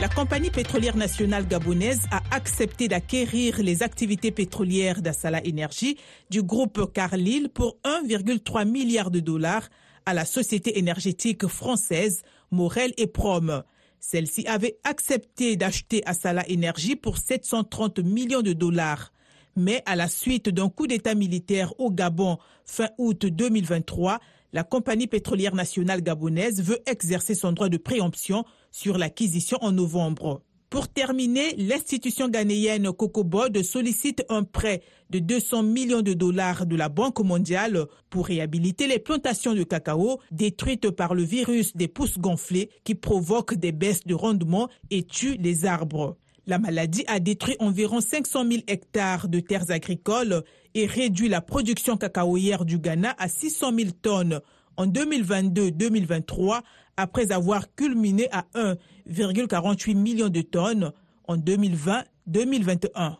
La 0.00 0.08
compagnie 0.08 0.50
pétrolière 0.50 0.96
nationale 0.96 1.46
gabonaise 1.46 2.00
a 2.10 2.22
accepté 2.30 2.88
d'acquérir 2.88 3.62
les 3.62 3.82
activités 3.82 4.30
pétrolières 4.30 5.02
d'Assala 5.02 5.44
Énergie 5.44 5.98
du 6.30 6.42
groupe 6.42 6.90
Carlyle 6.94 7.50
pour 7.50 7.76
1,3 7.84 8.66
milliard 8.66 9.10
de 9.10 9.20
dollars 9.20 9.68
à 10.06 10.14
la 10.14 10.24
société 10.24 10.78
énergétique 10.78 11.46
française 11.46 12.22
Morel 12.50 12.94
et 12.96 13.06
Prom. 13.06 13.62
Celle-ci 14.00 14.46
avait 14.46 14.78
accepté 14.82 15.56
d'acheter 15.56 16.02
Assala 16.06 16.48
Énergie 16.48 16.96
pour 16.96 17.18
730 17.18 18.00
millions 18.00 18.40
de 18.42 18.54
dollars. 18.54 19.12
Mais 19.56 19.82
à 19.84 19.94
la 19.94 20.08
suite 20.08 20.48
d'un 20.48 20.70
coup 20.70 20.86
d'État 20.86 21.14
militaire 21.14 21.78
au 21.78 21.90
Gabon 21.90 22.38
fin 22.64 22.88
août 22.98 23.26
2023, 23.26 24.18
la 24.52 24.64
compagnie 24.64 25.06
pétrolière 25.06 25.54
nationale 25.54 26.02
gabonaise 26.02 26.62
veut 26.62 26.80
exercer 26.86 27.34
son 27.34 27.52
droit 27.52 27.68
de 27.68 27.76
préemption 27.76 28.44
sur 28.72 28.96
l'acquisition 28.98 29.58
en 29.60 29.70
novembre. 29.70 30.42
Pour 30.70 30.86
terminer, 30.86 31.56
l'institution 31.56 32.28
ghanéenne 32.28 32.92
Cocobod 32.92 33.60
sollicite 33.64 34.24
un 34.28 34.44
prêt 34.44 34.82
de 35.10 35.18
200 35.18 35.64
millions 35.64 36.00
de 36.00 36.12
dollars 36.12 36.64
de 36.64 36.76
la 36.76 36.88
Banque 36.88 37.18
mondiale 37.18 37.86
pour 38.08 38.26
réhabiliter 38.26 38.86
les 38.86 39.00
plantations 39.00 39.52
de 39.52 39.64
cacao 39.64 40.20
détruites 40.30 40.92
par 40.92 41.16
le 41.16 41.24
virus 41.24 41.76
des 41.76 41.88
pousses 41.88 42.18
gonflées 42.18 42.70
qui 42.84 42.94
provoque 42.94 43.54
des 43.54 43.72
baisses 43.72 44.06
de 44.06 44.14
rendement 44.14 44.68
et 44.92 45.02
tue 45.02 45.34
les 45.40 45.66
arbres. 45.66 46.16
La 46.46 46.60
maladie 46.60 47.04
a 47.08 47.18
détruit 47.18 47.56
environ 47.58 48.00
500 48.00 48.44
000 48.48 48.62
hectares 48.68 49.26
de 49.26 49.40
terres 49.40 49.72
agricoles 49.72 50.44
et 50.74 50.86
réduit 50.86 51.28
la 51.28 51.40
production 51.40 51.96
cacaoyère 51.96 52.64
du 52.64 52.78
Ghana 52.78 53.16
à 53.18 53.28
600 53.28 53.72
000 53.76 53.90
tonnes 54.00 54.40
en 54.76 54.86
2022-2023 54.86 56.60
après 56.96 57.32
avoir 57.32 57.74
culminé 57.74 58.28
à 58.32 58.46
1,48 58.54 59.94
million 59.94 60.28
de 60.28 60.40
tonnes 60.42 60.92
en 61.26 61.36
2020-2021. 61.36 63.16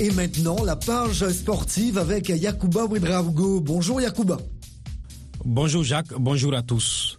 Et 0.00 0.10
maintenant, 0.10 0.64
la 0.64 0.74
page 0.74 1.28
sportive 1.28 1.98
avec 1.98 2.28
Yakuba 2.28 2.86
Ouedraogo. 2.86 3.60
Bonjour 3.60 4.00
Yakuba. 4.00 4.38
Bonjour 5.44 5.84
Jacques, 5.84 6.14
bonjour 6.18 6.54
à 6.54 6.62
tous. 6.62 7.18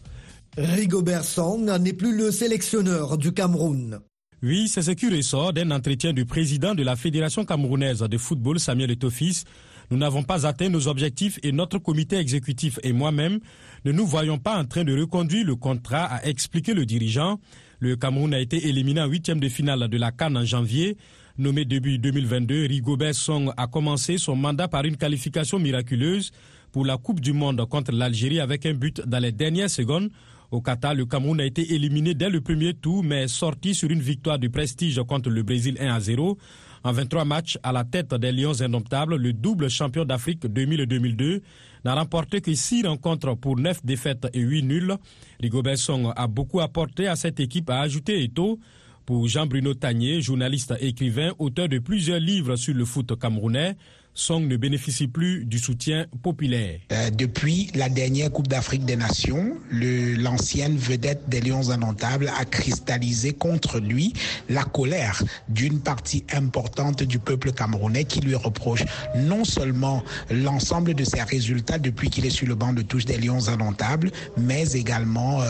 Rigobert 0.58 1.24
Song 1.24 1.72
n'est 1.80 1.94
plus 1.94 2.15
le 2.15 2.32
sélectionneur 2.32 3.18
du 3.18 3.32
Cameroun. 3.34 4.00
Oui, 4.44 4.68
c'est 4.68 4.82
ce 4.82 4.92
qui 4.92 5.10
ressort 5.10 5.53
d'un 5.53 5.72
entretien 5.72 6.12
du 6.12 6.25
président 6.25 6.75
de 6.75 6.84
la 6.84 6.98
Fédération 6.98 7.46
camerounaise 7.46 8.00
de 8.00 8.18
football, 8.18 8.60
Samuel 8.60 8.92
Etofis. 8.92 9.46
Nous 9.94 10.00
n'avons 10.00 10.24
pas 10.24 10.48
atteint 10.48 10.70
nos 10.70 10.88
objectifs 10.88 11.38
et 11.44 11.52
notre 11.52 11.78
comité 11.78 12.16
exécutif 12.16 12.80
et 12.82 12.94
moi-même 12.94 13.38
ne 13.86 13.92
nous 13.92 14.08
voyons 14.08 14.40
pas 14.40 14.58
en 14.58 14.66
train 14.66 14.84
de 14.84 15.00
reconduire 15.00 15.46
le 15.46 15.56
contrat, 15.56 16.06
a 16.06 16.26
expliqué 16.26 16.74
le 16.74 16.84
dirigeant. 16.84 17.40
Le 17.78 17.96
Cameroun 17.96 18.34
a 18.34 18.40
été 18.40 18.68
éliminé 18.68 19.02
en 19.02 19.06
huitième 19.06 19.40
de 19.40 19.48
finale 19.50 19.88
de 19.88 19.98
la 20.00 20.12
Cannes 20.12 20.36
en 20.36 20.46
janvier. 20.46 20.98
Nommé 21.38 21.64
début 21.66 22.00
2022, 22.00 22.66
Rigobert 22.66 23.14
Song 23.14 23.52
a 23.56 23.68
commencé 23.68 24.18
son 24.18 24.36
mandat 24.36 24.68
par 24.68 24.84
une 24.84 24.98
qualification 24.98 25.60
miraculeuse 25.60 26.32
pour 26.72 26.86
la 26.86 26.98
Coupe 26.98 27.20
du 27.20 27.34
Monde 27.34 27.64
contre 27.70 27.92
l'Algérie 27.92 28.40
avec 28.40 28.66
un 28.66 28.74
but 28.74 29.00
dans 29.06 29.20
les 29.20 29.32
dernières 29.32 29.70
secondes 29.70 30.10
au 30.54 30.62
Qatar, 30.62 30.94
le 30.94 31.08
Cameroun 31.08 31.42
a 31.42 31.46
été 31.46 31.74
éliminé 31.74 32.14
dès 32.14 32.30
le 32.30 32.40
premier 32.40 32.76
tour, 32.76 33.04
mais 33.04 33.28
sorti 33.28 33.74
sur 33.74 33.90
une 33.90 34.02
victoire 34.02 34.38
de 34.38 34.48
prestige 34.48 35.02
contre 35.08 35.32
le 35.32 35.42
Brésil 35.42 35.78
1 35.80 35.88
à 35.92 36.00
0. 36.00 36.38
En 36.86 36.92
23 36.92 37.24
matchs 37.24 37.58
à 37.63 37.72
la 37.72 37.86
tête 37.86 38.13
des 38.13 38.34
Lions 38.34 38.62
indomptables, 38.62 39.16
le 39.16 39.32
double 39.32 39.70
champion 39.70 40.04
d'Afrique 40.04 40.46
2000 40.46 40.82
et 40.82 40.86
2002 40.86 41.42
n'a 41.86 41.96
remporté 41.96 42.42
que 42.42 42.54
6 42.54 42.86
rencontres 42.86 43.36
pour 43.36 43.58
9 43.58 43.86
défaites 43.86 44.28
et 44.34 44.42
8 44.42 44.63
nuls. 44.63 44.96
Rigobert 45.40 45.78
Song 45.78 46.12
a 46.13 46.28
beaucoup 46.28 46.60
apporté 46.60 47.08
à 47.08 47.16
cette 47.16 47.40
équipe, 47.40 47.70
a 47.70 47.80
ajouté 47.80 48.22
Eto. 48.24 48.60
Pour 49.06 49.28
Jean-Bruno 49.28 49.74
Tagné, 49.74 50.22
journaliste 50.22 50.74
écrivain, 50.80 51.34
auteur 51.38 51.68
de 51.68 51.80
plusieurs 51.80 52.22
livres 52.22 52.56
sur 52.56 52.74
le 52.74 52.86
foot 52.86 53.20
camerounais, 53.20 53.75
Song 54.15 54.48
ne 54.48 54.58
bénéficie 54.58 55.08
plus 55.08 55.43
du 55.46 55.58
soutien 55.58 56.05
populaire. 56.22 56.79
Euh, 56.91 57.10
depuis 57.10 57.72
la 57.74 57.89
dernière 57.89 58.32
Coupe 58.32 58.48
d'Afrique 58.48 58.86
des 58.86 58.96
Nations, 58.96 59.58
l'ancienne 59.72 60.77
vedette 60.77 61.27
des 61.29 61.41
Lions 61.41 61.72
indomptables 61.72 62.32
a 62.39 62.46
cristallisé 62.46 63.34
contre 63.34 63.79
lui 63.79 64.13
la 64.50 64.63
colère 64.65 65.24
d'une 65.50 65.79
partie 65.79 66.25
importante 66.32 67.01
du 67.01 67.17
peuple 67.17 67.53
camerounais 67.53 68.03
qui 68.03 68.22
lui 68.22 68.36
reproche 68.36 68.84
non 69.15 69.46
seulement 69.46 70.03
l'ensemble 70.29 70.93
de 70.93 71.03
ses 71.03 71.24
résultats 71.24 71.79
depuis 71.79 72.12
qu'il 72.12 72.25
est 72.27 72.29
sur 72.29 72.48
le 72.48 72.53
banc 72.53 72.74
de 72.74 72.84
touche 72.84 73.05
des 73.05 73.17
Lions 73.17 73.48
indomptables, 73.48 74.12
mais 74.38 74.74
également 74.74 75.41
euh, 75.41 75.46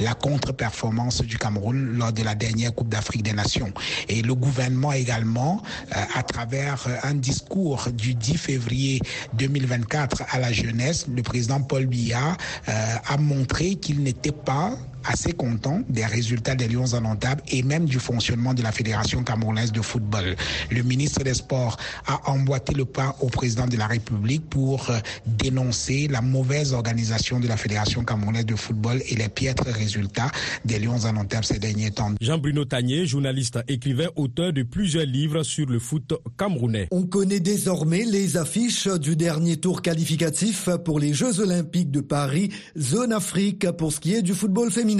la 0.00 0.14
contre-performance 0.14 1.20
du 1.20 1.36
Cameroun 1.36 1.98
lors 1.98 2.14
de 2.14 2.22
la 2.22 2.34
dernière 2.34 2.74
Coupe 2.74 2.88
d'Afrique 2.88 3.24
des 3.24 3.34
Nations. 3.34 3.72
Et 4.08 4.22
le 4.22 4.34
gouvernement 4.34 4.92
également, 4.92 5.62
euh, 5.94 6.00
à 6.14 6.22
travers 6.22 6.86
un 7.02 7.14
discours 7.14 7.88
du 7.92 8.05
du 8.06 8.14
10 8.14 8.38
février 8.38 9.00
2024 9.32 10.22
à 10.30 10.38
la 10.38 10.52
jeunesse, 10.52 11.06
le 11.12 11.22
président 11.22 11.60
Paul 11.60 11.86
Biya 11.86 12.36
euh, 12.68 12.94
a 13.04 13.16
montré 13.16 13.74
qu'il 13.74 14.00
n'était 14.04 14.30
pas 14.30 14.78
assez 15.08 15.32
content 15.32 15.82
des 15.88 16.04
résultats 16.04 16.54
des 16.54 16.68
Lions 16.68 16.94
indomptables 16.94 17.42
et 17.48 17.62
même 17.62 17.86
du 17.86 17.98
fonctionnement 17.98 18.54
de 18.54 18.62
la 18.62 18.72
Fédération 18.72 19.22
camerounaise 19.22 19.72
de 19.72 19.80
football. 19.80 20.36
Le 20.70 20.82
ministre 20.82 21.22
des 21.22 21.34
Sports 21.34 21.76
a 22.06 22.30
emboîté 22.30 22.74
le 22.74 22.84
pas 22.84 23.16
au 23.20 23.26
président 23.26 23.66
de 23.66 23.76
la 23.76 23.86
République 23.86 24.48
pour 24.48 24.90
euh, 24.90 24.98
dénoncer 25.26 26.08
la 26.08 26.20
mauvaise 26.22 26.72
organisation 26.72 27.40
de 27.40 27.48
la 27.48 27.56
Fédération 27.56 28.04
camerounaise 28.04 28.46
de 28.46 28.56
football 28.56 29.02
et 29.08 29.14
les 29.14 29.28
piètres 29.28 29.66
résultats 29.70 30.30
des 30.64 30.78
Lions 30.78 31.04
indomptables 31.04 31.44
ces 31.44 31.58
derniers 31.58 31.90
temps. 31.90 32.12
Jean-Bruno 32.20 32.64
Tagné, 32.64 33.06
journaliste, 33.06 33.58
écrivain, 33.68 34.08
auteur 34.16 34.52
de 34.52 34.62
plusieurs 34.62 35.06
livres 35.06 35.42
sur 35.42 35.66
le 35.66 35.78
foot 35.78 36.14
camerounais. 36.36 36.88
On 36.90 37.04
connaît 37.04 37.40
désormais 37.40 38.04
les 38.04 38.36
affiches 38.36 38.88
du 38.88 39.16
dernier 39.16 39.56
tour 39.56 39.82
qualificatif 39.82 40.68
pour 40.84 40.98
les 40.98 41.14
Jeux 41.14 41.40
olympiques 41.40 41.90
de 41.90 42.00
Paris, 42.00 42.50
zone 42.78 43.12
Afrique 43.12 43.70
pour 43.72 43.92
ce 43.92 44.00
qui 44.00 44.14
est 44.14 44.22
du 44.22 44.34
football 44.34 44.70
féminin. 44.70 44.95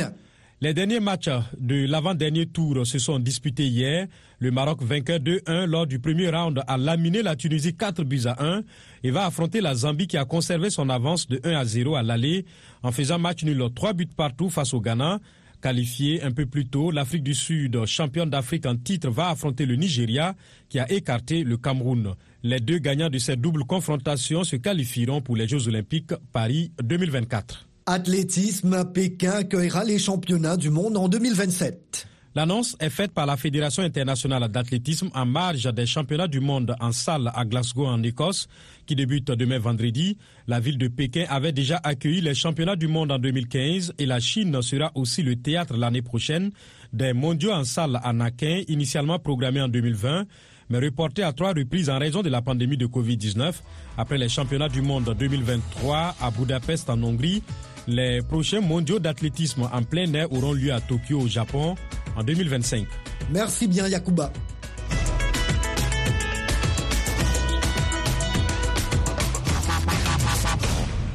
Les 0.62 0.72
derniers 0.72 1.00
matchs 1.00 1.28
de 1.58 1.86
l'avant-dernier 1.86 2.46
tour 2.46 2.86
se 2.86 2.98
sont 2.98 3.18
disputés 3.18 3.66
hier. 3.66 4.06
Le 4.38 4.50
Maroc, 4.50 4.82
vainqueur 4.82 5.18
2-1 5.18 5.66
lors 5.66 5.86
du 5.86 5.98
premier 5.98 6.30
round, 6.30 6.62
a 6.66 6.78
laminé 6.78 7.22
la 7.22 7.36
Tunisie 7.36 7.74
4 7.76 8.04
buts 8.04 8.22
à 8.24 8.42
1 8.42 8.62
et 9.02 9.10
va 9.10 9.26
affronter 9.26 9.60
la 9.60 9.74
Zambie 9.74 10.06
qui 10.06 10.16
a 10.16 10.24
conservé 10.24 10.70
son 10.70 10.88
avance 10.88 11.28
de 11.28 11.40
1 11.44 11.52
à 11.52 11.64
0 11.66 11.94
à 11.94 12.02
l'aller 12.02 12.46
en 12.82 12.90
faisant 12.90 13.18
match 13.18 13.44
nul 13.44 13.62
3 13.74 13.92
buts 13.92 14.06
partout 14.16 14.48
face 14.48 14.72
au 14.72 14.80
Ghana. 14.80 15.20
Qualifié 15.60 16.22
un 16.22 16.32
peu 16.32 16.46
plus 16.46 16.66
tôt, 16.66 16.90
l'Afrique 16.90 17.22
du 17.22 17.34
Sud, 17.34 17.84
championne 17.84 18.30
d'Afrique 18.30 18.64
en 18.64 18.76
titre, 18.76 19.10
va 19.10 19.28
affronter 19.28 19.66
le 19.66 19.76
Nigeria 19.76 20.34
qui 20.70 20.78
a 20.78 20.90
écarté 20.90 21.44
le 21.44 21.58
Cameroun. 21.58 22.14
Les 22.42 22.60
deux 22.60 22.78
gagnants 22.78 23.10
de 23.10 23.18
cette 23.18 23.42
double 23.42 23.64
confrontation 23.64 24.42
se 24.42 24.56
qualifieront 24.56 25.20
pour 25.20 25.36
les 25.36 25.48
Jeux 25.48 25.68
olympiques 25.68 26.14
Paris 26.32 26.72
2024. 26.82 27.65
Athlétisme, 27.88 28.84
Pékin 28.92 29.30
accueillera 29.30 29.84
les 29.84 30.00
championnats 30.00 30.56
du 30.56 30.70
monde 30.70 30.96
en 30.96 31.06
2027. 31.08 32.08
L'annonce 32.34 32.76
est 32.80 32.90
faite 32.90 33.12
par 33.12 33.26
la 33.26 33.36
Fédération 33.36 33.84
internationale 33.84 34.48
d'athlétisme 34.48 35.08
en 35.14 35.24
marge 35.24 35.72
des 35.72 35.86
championnats 35.86 36.26
du 36.26 36.40
monde 36.40 36.74
en 36.80 36.90
salle 36.90 37.30
à 37.32 37.44
Glasgow 37.44 37.86
en 37.86 38.02
Écosse 38.02 38.48
qui 38.86 38.96
débutent 38.96 39.30
demain 39.30 39.60
vendredi. 39.60 40.18
La 40.48 40.58
ville 40.58 40.78
de 40.78 40.88
Pékin 40.88 41.26
avait 41.28 41.52
déjà 41.52 41.80
accueilli 41.84 42.20
les 42.20 42.34
championnats 42.34 42.74
du 42.74 42.88
monde 42.88 43.12
en 43.12 43.20
2015 43.20 43.92
et 43.98 44.06
la 44.06 44.18
Chine 44.18 44.60
sera 44.62 44.90
aussi 44.96 45.22
le 45.22 45.36
théâtre 45.36 45.76
l'année 45.76 46.02
prochaine 46.02 46.50
des 46.92 47.12
mondiaux 47.12 47.52
en 47.52 47.62
salle 47.62 48.00
à 48.02 48.12
Nakin 48.12 48.62
initialement 48.66 49.20
programmés 49.20 49.62
en 49.62 49.68
2020 49.68 50.24
mais 50.70 50.80
reportés 50.80 51.22
à 51.22 51.32
trois 51.32 51.52
reprises 51.52 51.88
en 51.88 51.98
raison 52.00 52.22
de 52.22 52.28
la 52.28 52.42
pandémie 52.42 52.76
de 52.76 52.86
Covid-19. 52.86 53.54
Après 53.96 54.18
les 54.18 54.28
championnats 54.28 54.68
du 54.68 54.82
monde 54.82 55.14
2023 55.16 56.16
à 56.20 56.30
Budapest 56.32 56.90
en 56.90 57.00
Hongrie, 57.02 57.42
les 57.86 58.22
prochains 58.22 58.60
mondiaux 58.60 58.98
d'athlétisme 58.98 59.68
en 59.72 59.82
plein 59.82 60.12
air 60.14 60.32
auront 60.32 60.52
lieu 60.52 60.72
à 60.72 60.80
Tokyo 60.80 61.20
au 61.20 61.28
Japon 61.28 61.74
en 62.16 62.22
2025. 62.22 62.86
Merci 63.30 63.66
bien 63.68 63.88
Yakuba. 63.88 64.32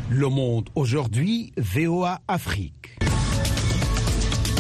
Le 0.10 0.28
Monde 0.28 0.70
aujourd'hui, 0.76 1.54
VOA 1.58 2.20
Afrique. 2.28 2.81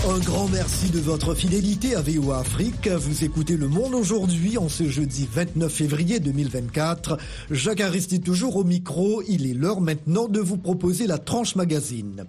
Un 0.09 0.17
grand 0.17 0.47
merci 0.47 0.89
de 0.89 0.99
votre 0.99 1.35
fidélité 1.35 1.95
à 1.95 2.01
VOA 2.01 2.39
Afrique. 2.39 2.87
Vous 2.87 3.23
écoutez 3.23 3.55
Le 3.55 3.67
Monde 3.67 3.93
aujourd'hui 3.93 4.57
en 4.57 4.67
ce 4.67 4.89
jeudi 4.89 5.29
29 5.31 5.71
février 5.71 6.19
2024. 6.19 7.19
Jacques 7.51 7.81
Aristide 7.81 8.23
toujours 8.23 8.55
au 8.55 8.63
micro. 8.63 9.21
Il 9.27 9.45
est 9.45 9.53
l'heure 9.53 9.79
maintenant 9.79 10.27
de 10.27 10.39
vous 10.39 10.57
proposer 10.57 11.05
la 11.05 11.19
tranche 11.19 11.55
magazine. 11.55 12.25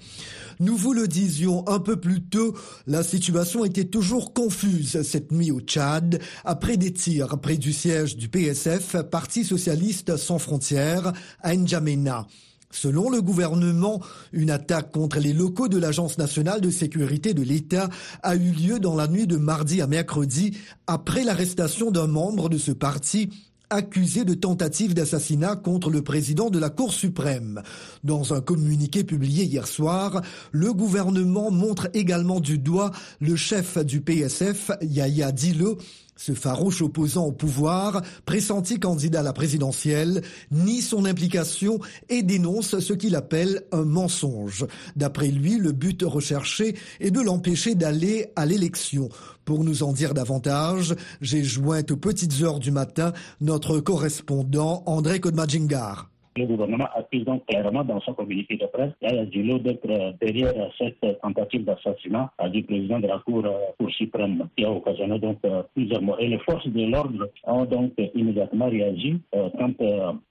Nous 0.61 0.77
vous 0.77 0.93
le 0.93 1.09
disions 1.09 1.67
un 1.67 1.79
peu 1.79 1.97
plus 1.97 2.21
tôt, 2.21 2.55
la 2.87 3.03
situation 3.03 3.65
était 3.65 3.87
toujours 3.87 4.35
confuse 4.35 5.01
cette 5.03 5.33
nuit 5.33 5.51
au 5.51 5.61
Tchad 5.61 6.21
après 6.45 6.77
des 6.77 6.93
tirs 6.93 7.39
près 7.39 7.57
du 7.57 7.73
siège 7.73 8.19
du 8.19 8.29
PSF, 8.29 8.97
Parti 9.11 9.45
socialiste 9.45 10.19
sans 10.19 10.39
frontières, 10.39 11.15
à 11.41 11.57
N'Djamena. 11.57 12.27
Selon 12.73 13.11
le 13.11 13.21
gouvernement, 13.21 14.01
une 14.33 14.51
attaque 14.51 14.91
contre 14.91 15.19
les 15.19 15.35
locaux 15.35 15.69
de 15.69 15.79
l'Agence 15.79 16.19
nationale 16.19 16.61
de 16.61 16.71
sécurité 16.71 17.35
de 17.35 17.43
l'État 17.43 17.89
a 18.23 18.35
eu 18.35 18.51
lieu 18.51 18.81
dans 18.81 18.97
la 18.97 19.07
nuit 19.07 19.27
de 19.27 19.37
mardi 19.37 19.83
à 19.83 19.87
mercredi 19.87 20.57
après 20.87 21.23
l'arrestation 21.23 21.91
d'un 21.91 22.07
membre 22.07 22.49
de 22.49 22.59
ce 22.59 22.73
parti 22.73 23.31
accusé 23.73 24.25
de 24.25 24.35
tentative 24.35 24.93
d'assassinat 24.93 25.57
contre 25.57 25.91
le 25.91 26.03
président 26.03 26.51
de 26.51 26.59
la 26.59 26.69
Cour 26.69 26.93
suprême. 26.93 27.63
Dans 28.05 28.35
un 28.35 28.41
communiqué 28.41 29.03
publié 29.03 29.45
hier 29.45 29.67
soir, 29.67 30.21
le 30.51 30.73
gouvernement 30.75 31.51
montre 31.51 31.89
également 31.95 32.41
du 32.41 32.59
doigt 32.59 32.91
le 33.21 33.35
chef 33.35 33.79
du 33.79 34.03
PSF, 34.03 34.71
Yahya 34.83 35.33
Dilo, 35.33 35.79
ce 36.25 36.35
farouche 36.35 36.83
opposant 36.83 37.27
au 37.27 37.33
pouvoir, 37.33 38.01
pressenti 38.27 38.79
candidat 38.79 39.21
à 39.21 39.23
la 39.25 39.33
présidentielle, 39.33 40.23
nie 40.53 40.81
son 40.81 41.05
implication 41.05 41.81
et 42.09 42.23
dénonce 42.23 42.79
ce 42.79 42.93
qu'il 42.93 43.17
appelle 43.17 43.65
un 43.73 43.85
mensonge. 43.85 44.65
D'après 44.95 45.29
lui, 45.29 45.59
le 45.59 45.73
but 45.73 46.01
recherché 46.07 46.77
est 47.01 47.11
de 47.11 47.21
l'empêcher 47.21 47.75
d'aller 47.75 48.31
à 48.37 48.47
l'élection. 48.47 49.09
Pour 49.45 49.65
nous 49.65 49.83
en 49.83 49.93
dire 49.93 50.15
davantage, 50.15 50.95
j'ai 51.21 51.43
joint 51.43 51.83
aux 51.91 51.97
petites 51.97 52.41
heures 52.43 52.61
du 52.61 52.71
matin 52.71 53.13
notre 53.41 53.81
correspondant 53.81 54.85
André 54.87 55.19
Kodmajingar. 55.19 56.12
Le 56.37 56.47
gouvernement 56.47 56.89
accuse 56.95 57.25
donc 57.25 57.45
clairement 57.47 57.85
dans 57.85 58.01
son 58.01 58.15
communiqué 58.15 58.57
de 58.57 58.67
presse 58.67 58.93
Yaya 59.03 59.27
Djilo 59.31 59.59
d'être 59.59 59.87
derrière 60.19 60.55
cette 60.79 61.21
tentative 61.21 61.65
d'assassinat 61.65 62.33
du 62.51 62.63
président 62.63 63.01
de 63.01 63.07
la 63.07 63.19
Cour, 63.19 63.45
Cour 63.79 63.91
suprême 63.91 64.49
qui 64.57 64.65
a 64.65 64.71
occasionné 64.71 65.19
donc 65.19 65.39
plusieurs 65.75 66.01
morts. 66.01 66.21
Et 66.21 66.29
les 66.29 66.39
forces 66.39 66.67
de 66.67 66.91
l'ordre 66.91 67.29
ont 67.45 67.65
donc 67.67 67.93
immédiatement 68.15 68.69
réagi 68.71 69.21
quand 69.33 69.75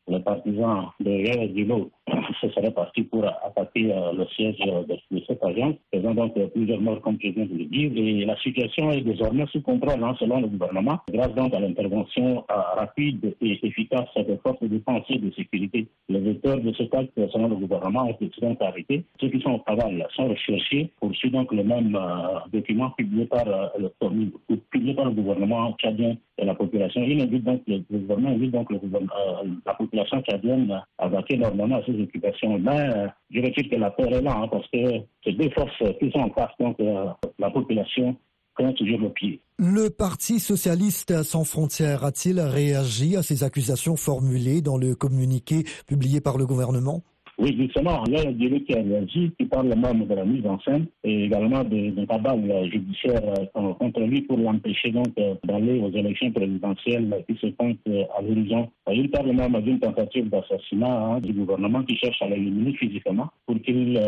les 0.08 0.20
partisans 0.22 0.88
de 1.00 1.12
Yaya 1.12 1.48
Djilo 1.48 1.92
se 2.42 2.50
seraient 2.50 2.72
partis 2.72 3.04
pour 3.04 3.26
attaquer 3.26 3.94
le 4.14 4.26
siège 4.36 4.58
de, 4.58 5.22
cette 5.28 5.44
agence, 5.44 5.76
faisant 5.94 6.14
donc 6.14 6.34
plusieurs 6.54 6.82
morts 6.82 7.02
comme 7.02 7.18
je 7.22 7.30
viens 7.30 7.46
de 7.46 7.58
le 7.58 7.66
dire. 7.66 7.92
Et 7.96 8.26
la 8.26 8.38
situation 8.38 8.92
est 8.92 9.02
désormais 9.02 9.46
sous 9.52 9.62
contrôle 9.62 10.04
hein, 10.04 10.16
selon 10.20 10.42
le 10.42 10.48
gouvernement, 10.48 11.00
grâce 11.12 11.34
donc 11.36 11.54
à 11.54 11.60
l'intervention 11.60 12.44
rapide 12.50 13.36
et 13.42 13.60
efficace 13.66 14.10
des 14.16 14.38
forces 14.38 14.60
de 14.62 14.68
défense 14.68 15.04
et 15.10 15.20
de 15.20 15.32
sécurité 15.32 15.88
les 16.10 16.32
auteurs 16.32 16.60
de 16.60 16.72
ce 16.74 16.84
acte, 16.84 17.12
selon 17.32 17.48
le 17.50 17.56
gouvernement, 17.56 18.06
ont 18.06 18.10
été 18.10 18.30
donc 18.42 18.62
arrêtés. 18.62 19.04
Ceux 19.20 19.30
qui 19.30 19.42
sont 19.42 19.54
au 19.54 19.60
travail 19.60 20.06
sont 20.16 20.28
recherchés, 20.28 20.92
poursuivent 21.00 21.32
donc 21.32 21.52
le 21.52 21.64
même 21.64 21.96
euh, 21.96 22.40
document 22.52 22.90
publié 22.92 23.26
par, 23.26 23.48
euh, 23.48 23.68
le, 23.80 23.90
publié 24.00 24.32
le 25.06 25.12
gouvernement 25.12 25.74
tchadien 25.78 26.16
et 26.38 26.46
la 26.46 26.56
population. 26.56 27.02
Il 27.04 27.22
invite 27.22 27.44
donc 27.44 27.62
le, 27.68 27.80
gouvernement 27.92 28.30
invite 28.30 28.52
donc 28.52 28.72
euh, 28.72 28.78
la 29.66 29.74
population 29.74 30.22
tchadienne 30.22 30.82
à 30.98 31.08
vaquer 31.08 31.38
normalement 31.38 31.78
à 31.78 31.86
ses 31.86 32.00
occupations. 32.02 32.58
Mais 32.60 32.90
je 33.32 33.42
retire 33.42 33.70
que 33.70 33.76
la 33.76 33.92
peur 33.92 34.08
est 34.08 34.22
là, 34.22 34.36
hein, 34.36 34.48
parce 34.52 34.68
que 34.68 34.80
ces 35.24 35.34
deux 35.34 35.50
forces 35.52 35.84
qui 36.00 36.12
sont 36.12 36.20
en 36.20 36.30
face, 36.30 36.52
donc 36.60 36.78
la 37.40 37.50
population 37.50 38.16
toujours 38.76 39.00
le 39.00 39.10
pied. 39.10 39.42
Le 39.58 39.90
Parti 39.90 40.40
socialiste 40.40 41.24
sans 41.24 41.44
frontières 41.44 42.04
a-t-il 42.04 42.40
réagi 42.40 43.16
à 43.16 43.24
ces 43.24 43.44
accusations 43.44 43.96
formulées 43.96 44.62
dans 44.62 44.78
le 44.78 44.96
communiqué 44.96 45.64
publié 45.88 46.22
par 46.22 46.38
le 46.38 46.46
gouvernement? 46.46 47.04
Oui, 47.42 47.58
justement, 47.58 48.04
il 48.06 48.14
y 48.14 48.18
a 48.18 48.30
un 48.30 48.34
dialogue 48.34 48.64
qui 48.66 48.74
a 48.76 48.84
réagi, 48.84 49.32
qui 49.36 49.46
parle 49.46 49.70
même 49.70 50.06
de 50.06 50.14
la 50.14 50.24
mise 50.24 50.46
en 50.46 50.60
scène 50.60 50.86
et 51.04 51.26
également 51.26 51.64
d'un 51.64 52.06
tabac 52.06 52.38
judiciaire 52.72 53.20
euh, 53.56 53.74
contre 53.74 54.02
lui 54.02 54.22
pour 54.22 54.38
l'empêcher 54.38 54.94
euh, 54.96 55.34
d'aller 55.46 55.80
aux 55.80 55.90
élections 55.90 56.32
présidentielles 56.32 57.26
qui 57.28 57.36
se 57.38 57.48
euh, 57.48 58.04
à 58.16 58.22
l'horizon. 58.22 58.70
Il 58.94 59.10
parle 59.10 59.32
même 59.32 59.60
d'une 59.60 59.80
tentative 59.80 60.30
d'assassinat 60.30 61.00
hein, 61.00 61.20
du 61.20 61.34
gouvernement 61.34 61.82
qui 61.82 61.98
cherche 61.98 62.22
à 62.22 62.28
l'éliminer 62.28 62.74
physiquement 62.74 63.32
pour 63.48 63.60
qu'il 63.64 64.00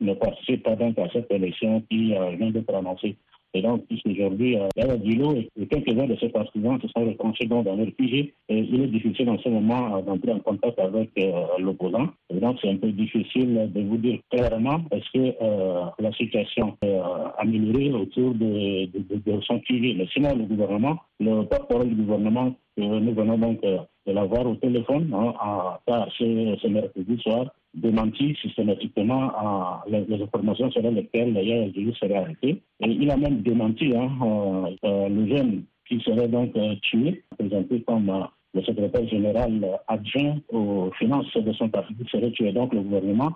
ne 0.00 0.14
participe 0.14 0.64
pas 0.64 0.74
donc 0.74 0.98
à 0.98 1.08
cette 1.12 1.30
élection 1.30 1.84
qui 1.88 2.14
vient 2.14 2.50
d'être 2.50 2.74
annoncée. 2.74 3.14
Et 3.56 3.62
donc, 3.62 3.86
puisqu'aujourd'hui, 3.86 4.58
euh, 4.58 4.68
Yaya 4.76 4.98
Dilo 4.98 5.34
et 5.34 5.66
quelques-uns 5.66 6.06
de 6.06 6.14
ses 6.16 6.28
partisans 6.28 6.78
se 6.78 6.88
sont 6.88 7.06
retranchés 7.06 7.46
dans 7.46 7.62
leur 7.62 7.86
figé, 7.98 8.34
et 8.50 8.58
il 8.58 8.82
est 8.82 8.88
difficile 8.88 9.30
en 9.30 9.38
ce 9.38 9.48
moment 9.48 9.96
euh, 9.96 10.02
d'entrer 10.02 10.32
en 10.32 10.40
contact 10.40 10.78
avec 10.78 11.08
euh, 11.18 11.32
l'opposant. 11.58 12.08
Et 12.28 12.38
donc, 12.38 12.58
c'est 12.60 12.68
un 12.68 12.76
peu 12.76 12.92
difficile 12.92 13.70
de 13.74 13.80
vous 13.80 13.96
dire 13.96 14.18
clairement 14.30 14.82
est-ce 14.90 15.10
que 15.10 15.34
euh, 15.40 15.84
la 15.98 16.12
situation 16.12 16.76
est 16.82 16.98
améliorée 17.38 17.92
autour 17.92 18.34
de, 18.34 18.84
de, 18.92 19.16
de, 19.24 19.40
son 19.40 19.58
sujet. 19.62 19.94
Mais 19.96 20.06
sinon, 20.12 20.36
le 20.36 20.44
gouvernement, 20.44 20.98
le 21.18 21.44
porte-parole 21.44 21.88
du 21.88 21.94
gouvernement, 21.94 22.54
nous 22.76 23.14
venons 23.14 23.38
donc 23.38 23.62
de 23.62 24.12
l'avoir 24.12 24.46
au 24.46 24.54
téléphone 24.56 25.10
hein, 25.14 25.32
à, 25.40 26.06
ce 26.18 26.68
mercredi 26.68 27.18
soir, 27.22 27.46
démenti 27.76 28.34
systématiquement 28.40 29.30
à 29.36 29.84
les, 29.86 30.04
informations 30.22 30.70
selon 30.70 30.92
lesquelles 30.92 31.34
Yaya 31.34 31.70
Djili 31.70 31.94
serait 32.00 32.16
arrêté. 32.16 32.62
Et 32.80 32.88
il 32.88 33.10
a 33.10 33.16
même 33.16 33.42
démenti 33.42 33.94
hein, 33.96 34.10
euh, 34.22 34.76
euh, 34.84 35.08
le 35.08 35.28
jeune 35.28 35.64
qui 35.86 36.00
serait 36.00 36.28
donc 36.28 36.56
euh, 36.56 36.74
tué, 36.82 37.22
présenté 37.38 37.82
comme 37.82 38.26
le 38.54 38.62
secrétaire 38.62 39.06
général 39.08 39.78
adjoint 39.86 40.36
aux 40.50 40.90
finances 40.98 41.36
de 41.36 41.52
son 41.52 41.68
parti 41.68 41.94
qui 41.94 42.08
serait 42.10 42.30
tué. 42.30 42.52
Donc 42.52 42.72
le 42.72 42.80
gouvernement 42.80 43.32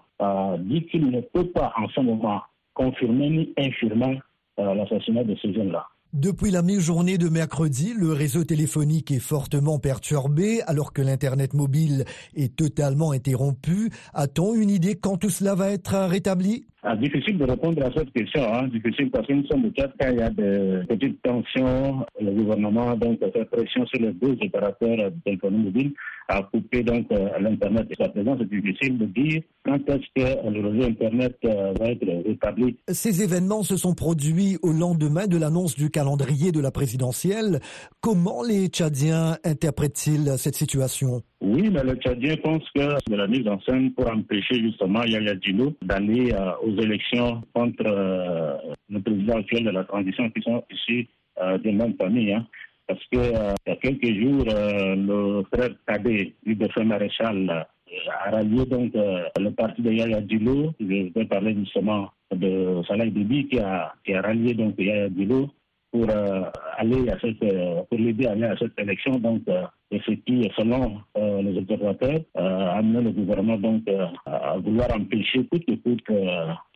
dit 0.60 0.84
qu'il 0.86 1.10
ne 1.10 1.20
peut 1.20 1.48
pas 1.48 1.72
en 1.76 1.88
ce 1.88 2.00
moment 2.00 2.40
confirmer 2.72 3.28
ni 3.28 3.52
infirmer 3.58 4.20
l'assassinat 4.56 5.24
de 5.24 5.36
ces 5.36 5.52
jeunes-là. 5.52 5.86
Depuis 6.12 6.50
la 6.50 6.62
mi-journée 6.62 7.18
de 7.18 7.28
mercredi, 7.28 7.94
le 7.96 8.12
réseau 8.12 8.42
téléphonique 8.42 9.12
est 9.12 9.20
fortement 9.20 9.78
perturbé 9.78 10.60
alors 10.62 10.92
que 10.92 11.02
l'Internet 11.02 11.54
mobile 11.54 12.04
est 12.34 12.56
totalement 12.56 13.12
interrompu. 13.12 13.92
A-t-on 14.12 14.56
une 14.56 14.70
idée 14.70 14.96
quand 14.96 15.18
tout 15.18 15.30
cela 15.30 15.54
va 15.54 15.70
être 15.70 15.96
rétabli? 16.06 16.66
Ah, 16.82 16.96
difficile 16.96 17.36
de 17.36 17.44
répondre 17.44 17.84
à 17.84 17.90
cette 17.94 18.10
question, 18.12 18.42
hein. 18.54 18.68
difficile 18.68 19.10
parce 19.10 19.26
que 19.26 19.34
nous 19.34 19.46
sommes 19.46 19.70
cas 19.72 19.88
quand 20.00 20.10
il 20.10 20.18
y 20.18 20.22
a 20.22 20.30
de 20.30 20.82
petites 20.88 21.20
tensions, 21.22 22.06
le 22.20 22.32
gouvernement 22.32 22.96
donc 22.96 23.18
fait 23.20 23.44
pression 23.44 23.84
sur 23.86 24.00
les 24.00 24.12
deux 24.12 24.36
opérateurs 24.42 25.10
téléphonie 25.24 25.64
mobile 25.64 25.92
à 26.28 26.42
couper 26.42 26.82
donc 26.82 27.06
euh, 27.12 27.28
l'internet. 27.40 27.86
À 27.98 28.08
présent, 28.08 28.36
c'est 28.38 28.48
difficile 28.48 28.98
de 28.98 29.06
dire 29.06 29.42
quand 29.64 29.78
est-ce 29.88 30.06
que 30.14 30.48
le 30.48 30.68
réseau 30.68 30.88
internet 30.88 31.36
euh, 31.44 31.74
va 31.78 31.86
être 31.88 32.06
rétabli. 32.26 32.76
Ces 32.88 33.22
événements 33.22 33.62
se 33.62 33.76
sont 33.76 33.94
produits 33.94 34.56
au 34.62 34.72
lendemain 34.72 35.26
de 35.26 35.36
l'annonce 35.36 35.74
du 35.74 35.90
calendrier 35.90 36.52
de 36.52 36.60
la 36.60 36.70
présidentielle. 36.70 37.60
Comment 38.00 38.42
les 38.42 38.68
Tchadiens 38.68 39.36
interprètent-ils 39.44 40.38
cette 40.38 40.54
situation? 40.56 41.22
Oui, 41.42 41.70
mais 41.70 41.82
le 41.82 41.94
Tchadien 41.94 42.36
pense 42.36 42.62
que 42.74 43.10
de 43.10 43.16
la 43.16 43.26
mise 43.26 43.48
en 43.48 43.58
scène 43.62 43.92
pour 43.92 44.10
empêcher 44.10 44.56
justement 44.56 45.02
Yaya 45.04 45.34
Djilo 45.40 45.72
d'aller 45.80 46.34
euh, 46.34 46.52
aux 46.62 46.76
élections 46.82 47.42
contre 47.54 47.86
euh, 47.86 48.56
le 48.90 49.00
président 49.00 49.38
actuel 49.38 49.64
de 49.64 49.70
la 49.70 49.84
transition 49.84 50.28
qui 50.30 50.42
sont 50.42 50.62
issus 50.70 51.08
euh, 51.40 51.56
des 51.56 51.72
mêmes 51.72 51.94
familles. 51.96 52.34
Hein. 52.34 52.46
Parce 52.86 53.00
que 53.10 53.16
il 53.16 53.68
y 53.68 53.70
a 53.70 53.76
quelques 53.76 54.20
jours, 54.20 54.44
le 54.44 55.44
frère 55.52 55.70
Kadé, 55.86 56.34
de 56.44 56.68
frère 56.68 56.84
maréchal, 56.84 57.48
a 57.48 58.30
rallié 58.30 58.66
donc 58.66 58.92
le 58.94 59.50
parti 59.50 59.80
de 59.80 59.92
Yaya 59.92 60.20
Djilo. 60.26 60.74
Je 60.80 61.12
vais 61.14 61.24
parler 61.26 61.54
justement 61.54 62.10
de 62.34 62.82
Salah 62.88 63.06
Bibi 63.06 63.46
qui 63.46 63.60
a, 63.60 63.94
qui 64.04 64.12
a 64.12 64.22
rallié 64.22 64.54
donc 64.54 64.74
Yaya 64.76 65.08
Djilo 65.08 65.50
pour 65.90 66.06
aller 66.78 67.08
à 67.10 67.18
cette, 67.20 67.38
pour 67.88 67.98
l'aider 67.98 68.26
à 68.26 68.32
aller 68.32 68.44
à 68.44 68.56
cette 68.56 68.78
élection. 68.78 69.12
Donc, 69.18 69.42
et 69.92 70.00
ce 70.06 70.12
qui, 70.12 70.48
selon 70.56 70.98
euh, 71.18 71.42
les 71.42 71.58
observateurs, 71.58 72.20
euh, 72.36 72.40
a 72.40 72.78
amené 72.78 73.02
le 73.02 73.10
gouvernement 73.10 73.56
donc 73.56 73.82
euh, 73.88 74.06
à 74.24 74.56
vouloir 74.58 74.88
empêcher 74.94 75.44
coûte 75.46 75.66
que 75.66 75.74
coûte 75.74 76.04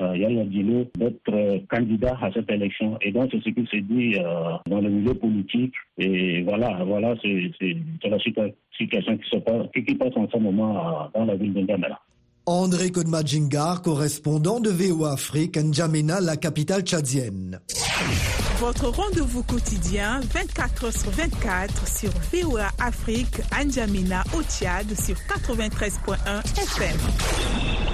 Yaya 0.01 0.45
Dilo 0.45 0.87
d'être 0.99 1.67
candidat 1.69 2.19
à 2.21 2.33
cette 2.33 2.51
élection. 2.51 2.99
Et 3.03 3.13
donc 3.13 3.31
c'est 3.31 3.41
ce 3.41 3.51
qui 3.51 3.67
se 3.67 3.77
dit 3.77 4.17
dans 4.67 4.81
le 4.81 4.91
milieu 4.91 5.15
politique. 5.15 5.75
Et 5.99 6.43
voilà, 6.43 6.83
voilà, 6.85 7.15
c'est 7.23 7.53
la 8.03 8.19
situation 8.19 9.17
qui 9.17 9.31
se 9.31 9.37
passe, 9.39 9.67
qui, 9.73 9.95
passe 9.95 10.17
en 10.17 10.29
ce 10.29 10.39
moment 10.39 11.09
dans 11.15 11.25
la 11.25 11.37
ville 11.37 11.55
de 11.55 11.61
N'Djamena. 11.61 12.01
André 12.47 12.91
Kodmajingar, 12.91 13.81
correspondant 13.81 14.61
de 14.61 14.69
VOA 14.69 15.13
Afrique, 15.13 15.57
N'Djamena, 15.57 16.21
la 16.21 16.37
capitale 16.37 16.83
tchadienne. 16.83 17.61
Votre 18.59 18.89
rendez-vous 18.89 19.43
quotidien 19.43 20.21
24 20.33 20.91
h 20.91 21.01
sur 21.01 21.11
24 21.11 21.89
sur 21.89 22.11
VOA 22.33 22.69
Afrique, 22.79 23.41
N'Djamena 23.51 24.25
au 24.37 24.43
Tchad 24.43 24.87
sur 24.95 25.17
93.1 25.17 26.43
FM. 26.61 27.94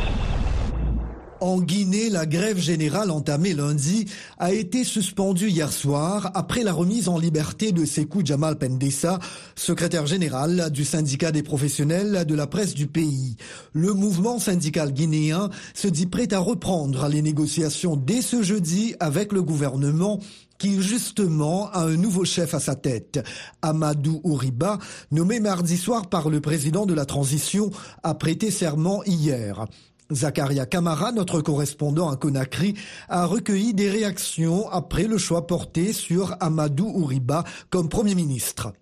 En 1.41 1.59
Guinée, 1.63 2.11
la 2.11 2.27
grève 2.27 2.59
générale 2.59 3.11
entamée 3.11 3.55
lundi 3.55 4.05
a 4.39 4.53
été 4.53 4.85
suspendue 4.85 5.49
hier 5.49 5.73
soir 5.73 6.31
après 6.35 6.63
la 6.63 6.75
remise 6.75 7.09
en 7.09 7.19
liberté 7.19 7.73
de 7.73 7.87
Sekou 7.87 8.21
Jamal 8.23 8.59
Pendessa, 8.59 9.19
secrétaire 9.57 10.07
général 10.07 10.71
du 10.71 10.85
syndicat 10.85 11.33
des 11.33 11.43
professionnels 11.43 12.27
de 12.27 12.35
la 12.35 12.47
presse 12.47 12.75
du 12.75 12.87
pays. 12.87 13.37
Le 13.73 13.95
mouvement 13.95 14.39
syndical 14.39 14.93
guinéen 14.93 15.49
se 15.73 15.89
dit 15.89 16.05
prêt 16.05 16.33
à 16.35 16.41
reprendre 16.41 17.09
les 17.09 17.23
négociations 17.23 17.97
dès 17.97 18.21
ce 18.21 18.43
jeudi 18.43 18.95
avec 19.01 19.33
le 19.33 19.43
gouvernement 19.43 20.21
qui 20.59 20.83
justement 20.83 21.71
a 21.71 21.85
un 21.85 21.97
nouveau 21.97 22.27
chef 22.27 22.53
à 22.53 22.61
sa 22.61 22.75
tête. 22.75 23.19
Amadou 23.63 24.21
Ouriba, 24.25 24.79
nommé 25.11 25.41
mardi 25.41 25.79
soir 25.79 26.11
par 26.11 26.29
le 26.29 26.43
président 26.43 26.85
de 26.85 26.93
la 26.93 27.07
transition, 27.07 27.71
a 28.03 28.15
prêté 28.15 28.51
serment 28.51 29.03
hier. 29.05 29.65
Zakaria 30.13 30.67
Kamara, 30.67 31.13
notre 31.13 31.41
correspondant 31.41 32.11
à 32.11 32.17
Conakry, 32.17 32.75
a 33.09 33.27
recueilli 33.27 33.75
des 33.75 33.91
réactions 33.91 34.69
après 34.71 35.05
le 35.05 35.19
choix 35.19 35.47
porté 35.47 35.93
sur 35.93 36.37
Amadou 36.41 36.87
Ouriba 36.95 37.45
comme 37.71 37.89
Premier 37.89 38.15
ministre. 38.15 38.73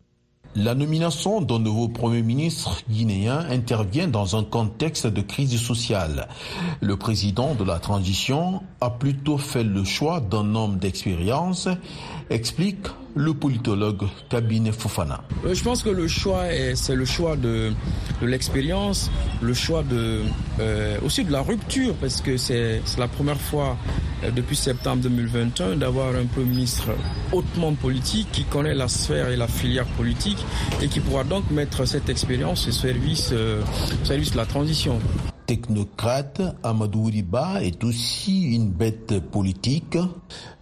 La 0.55 0.75
nomination 0.75 1.41
d'un 1.43 1.59
nouveau 1.59 1.89
Premier 1.89 2.23
ministre 2.23 2.83
guinéen 2.91 3.47
intervient 3.51 4.09
dans 4.09 4.35
un 4.35 4.43
contexte 4.43 5.07
de 5.07 5.21
crise 5.21 5.57
sociale. 5.61 6.27
Le 6.81 6.97
président 6.97 7.55
de 7.55 7.63
la 7.65 7.79
transition 7.79 8.63
a 8.81 8.91
plutôt 8.91 9.37
fait 9.39 9.63
le 9.63 9.85
choix 9.85 10.21
d'un 10.21 10.55
homme 10.55 10.79
d'expérience, 10.79 11.69
explique 12.31 12.87
le 13.15 13.35
politologue 13.35 14.05
Cabinet 14.29 14.73
Fofana. 14.73 15.23
Euh, 15.45 15.55
je 15.55 15.63
pense 15.65 15.83
que 15.83 15.91
le 15.91 16.07
choix, 16.07 16.45
c'est 16.75 16.95
le 16.95 17.05
choix 17.05 17.37
de, 17.37 17.73
l'expérience, 18.23 19.11
le 19.43 19.55
choix 19.55 19.83
de, 19.83 20.23
euh, 20.61 20.99
aussi 21.05 21.25
de 21.25 21.33
la 21.33 21.43
rupture, 21.43 21.95
parce 21.95 22.21
que 22.21 22.37
c'est 22.37 22.81
la 22.97 23.09
première 23.09 23.41
fois 23.41 23.77
euh, 24.25 24.31
depuis 24.31 24.57
septembre 24.57 25.03
2021 25.03 25.77
d'avoir 25.77 26.15
un 26.15 26.27
Premier 26.27 26.47
ministre 26.47 26.91
hautement 27.33 27.75
politique 27.75 28.29
qui 28.31 28.45
connaît 28.45 28.75
la 28.75 28.89
sphère 28.89 29.29
et 29.31 29.37
la 29.37 29.49
filière 29.49 29.87
politique 29.87 30.39
et 30.81 30.89
qui 30.89 31.01
pourra 31.01 31.25
donc 31.25 31.51
mettre 31.51 31.87
cette 31.87 32.09
expérience 32.09 32.69
au 32.69 32.73
service, 32.73 33.33
au 33.33 34.05
service 34.05 34.33
de 34.33 34.37
la 34.37 34.47
transition 34.47 35.01
technocrate, 35.49 36.43
Amadou 36.63 37.05
Riba 37.05 37.63
est 37.63 37.83
aussi 37.83 38.43
une 38.55 38.69
bête 38.69 39.19
politique. 39.19 39.97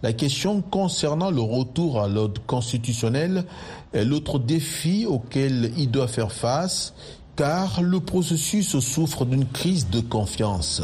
La 0.01 0.13
question 0.13 0.61
concernant 0.61 1.29
le 1.29 1.41
retour 1.41 2.01
à 2.01 2.07
l'ordre 2.07 2.41
constitutionnel 2.47 3.43
est 3.91 4.05
l'autre 4.05 4.39
défi 4.39 5.05
auquel 5.05 5.73
il 5.77 5.91
doit 5.91 6.07
faire 6.07 6.31
face, 6.31 6.93
car 7.35 7.81
le 7.81 7.99
processus 7.99 8.79
souffre 8.79 9.25
d'une 9.25 9.45
crise 9.45 9.89
de 9.89 9.99
confiance. 9.99 10.81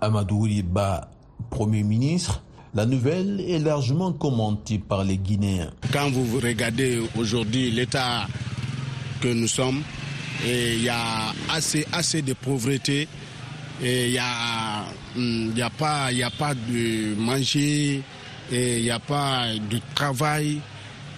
Amadou 0.00 0.40
Riba, 0.42 1.08
Premier 1.48 1.84
ministre, 1.84 2.42
la 2.74 2.84
nouvelle 2.84 3.40
est 3.40 3.60
largement 3.60 4.12
commentée 4.12 4.80
par 4.80 5.04
les 5.04 5.18
Guinéens. 5.18 5.70
Quand 5.92 6.10
vous 6.10 6.40
regardez 6.40 7.00
aujourd'hui 7.16 7.70
l'état 7.70 8.26
que 9.20 9.28
nous 9.28 9.46
sommes, 9.46 9.82
il 10.44 10.82
y 10.82 10.88
a 10.88 11.32
assez, 11.48 11.86
assez 11.92 12.22
de 12.22 12.32
pauvreté, 12.32 13.08
il 13.82 14.10
n'y 14.10 14.18
a, 14.18 14.84
y 15.16 15.62
a, 15.62 15.70
pas, 15.70 16.12
y 16.12 16.22
a 16.22 16.30
pas 16.30 16.54
de 16.54 17.14
manger, 17.16 18.02
il 18.50 18.82
n'y 18.82 18.90
a 18.90 18.98
pas 18.98 19.46
de 19.70 19.80
travail 19.94 20.60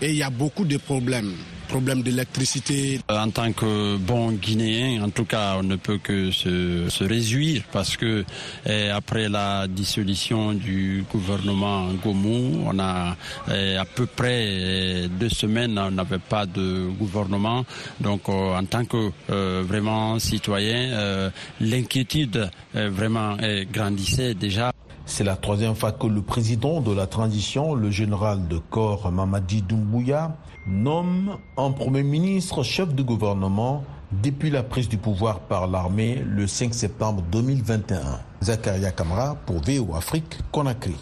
et 0.01 0.11
il 0.11 0.16
y 0.16 0.23
a 0.23 0.31
beaucoup 0.31 0.64
de 0.64 0.77
problèmes 0.77 1.35
problème 1.68 2.02
d'électricité. 2.02 2.98
Euh, 3.11 3.18
en 3.18 3.31
tant 3.31 3.52
que 3.52 3.96
bon 3.98 4.33
Guinéen, 4.33 5.02
en 5.04 5.11
tout 5.11 5.24
cas, 5.26 5.57
on 5.59 5.62
ne 5.62 5.76
peut 5.76 5.98
que 5.98 6.31
se, 6.31 6.88
se 6.88 7.04
réjouir 7.04 7.62
parce 7.70 7.96
que 7.96 8.24
eh, 8.66 8.88
après 8.90 9.28
la 9.28 9.68
dissolution 9.68 10.54
du 10.54 11.04
gouvernement 11.12 11.88
Gomou, 12.02 12.64
on 12.66 12.78
a 12.78 13.16
eh, 13.52 13.76
à 13.76 13.85
peu 13.85 14.07
près 14.07 14.46
eh, 14.48 15.09
deux 15.09 15.28
semaines, 15.28 15.78
on 15.78 15.90
n'avait 15.90 16.18
pas 16.18 16.46
de 16.46 16.88
gouvernement. 16.98 17.64
Donc, 18.00 18.28
euh, 18.28 18.57
en 18.59 18.64
tant 18.64 18.85
que 18.85 19.11
euh, 19.31 19.62
vraiment 19.66 20.18
citoyen, 20.18 21.31
l'inquiétude 21.61 22.50
vraiment 22.74 23.37
grandissait 23.72 24.35
déjà. 24.35 24.72
C'est 25.04 25.24
la 25.24 25.37
troisième 25.37 25.74
fois 25.74 25.92
que 25.92 26.07
le 26.07 26.22
président 26.22 26.81
de 26.81 26.92
la 26.92 27.07
transition, 27.07 27.74
le 27.74 27.90
général 27.90 28.46
de 28.48 28.59
corps 28.59 29.11
Mamadi 29.11 29.62
Doumbouya, 29.62 30.37
nomme 30.68 31.38
un 31.57 31.70
Premier 31.70 32.02
ministre 32.02 32.62
chef 32.62 32.94
de 32.94 33.02
gouvernement 33.02 33.85
depuis 34.22 34.50
la 34.50 34.62
prise 34.62 34.88
du 34.88 34.98
pouvoir 34.98 35.40
par 35.40 35.66
l'armée 35.66 36.22
le 36.26 36.46
5 36.46 36.74
septembre 36.74 37.22
2021. 37.33 38.20
Zakaria 38.42 38.90
Kamara 38.90 39.37
pour 39.46 39.61
VO 39.62 39.94
Afrique, 39.94 40.38
Conakry. 40.52 40.96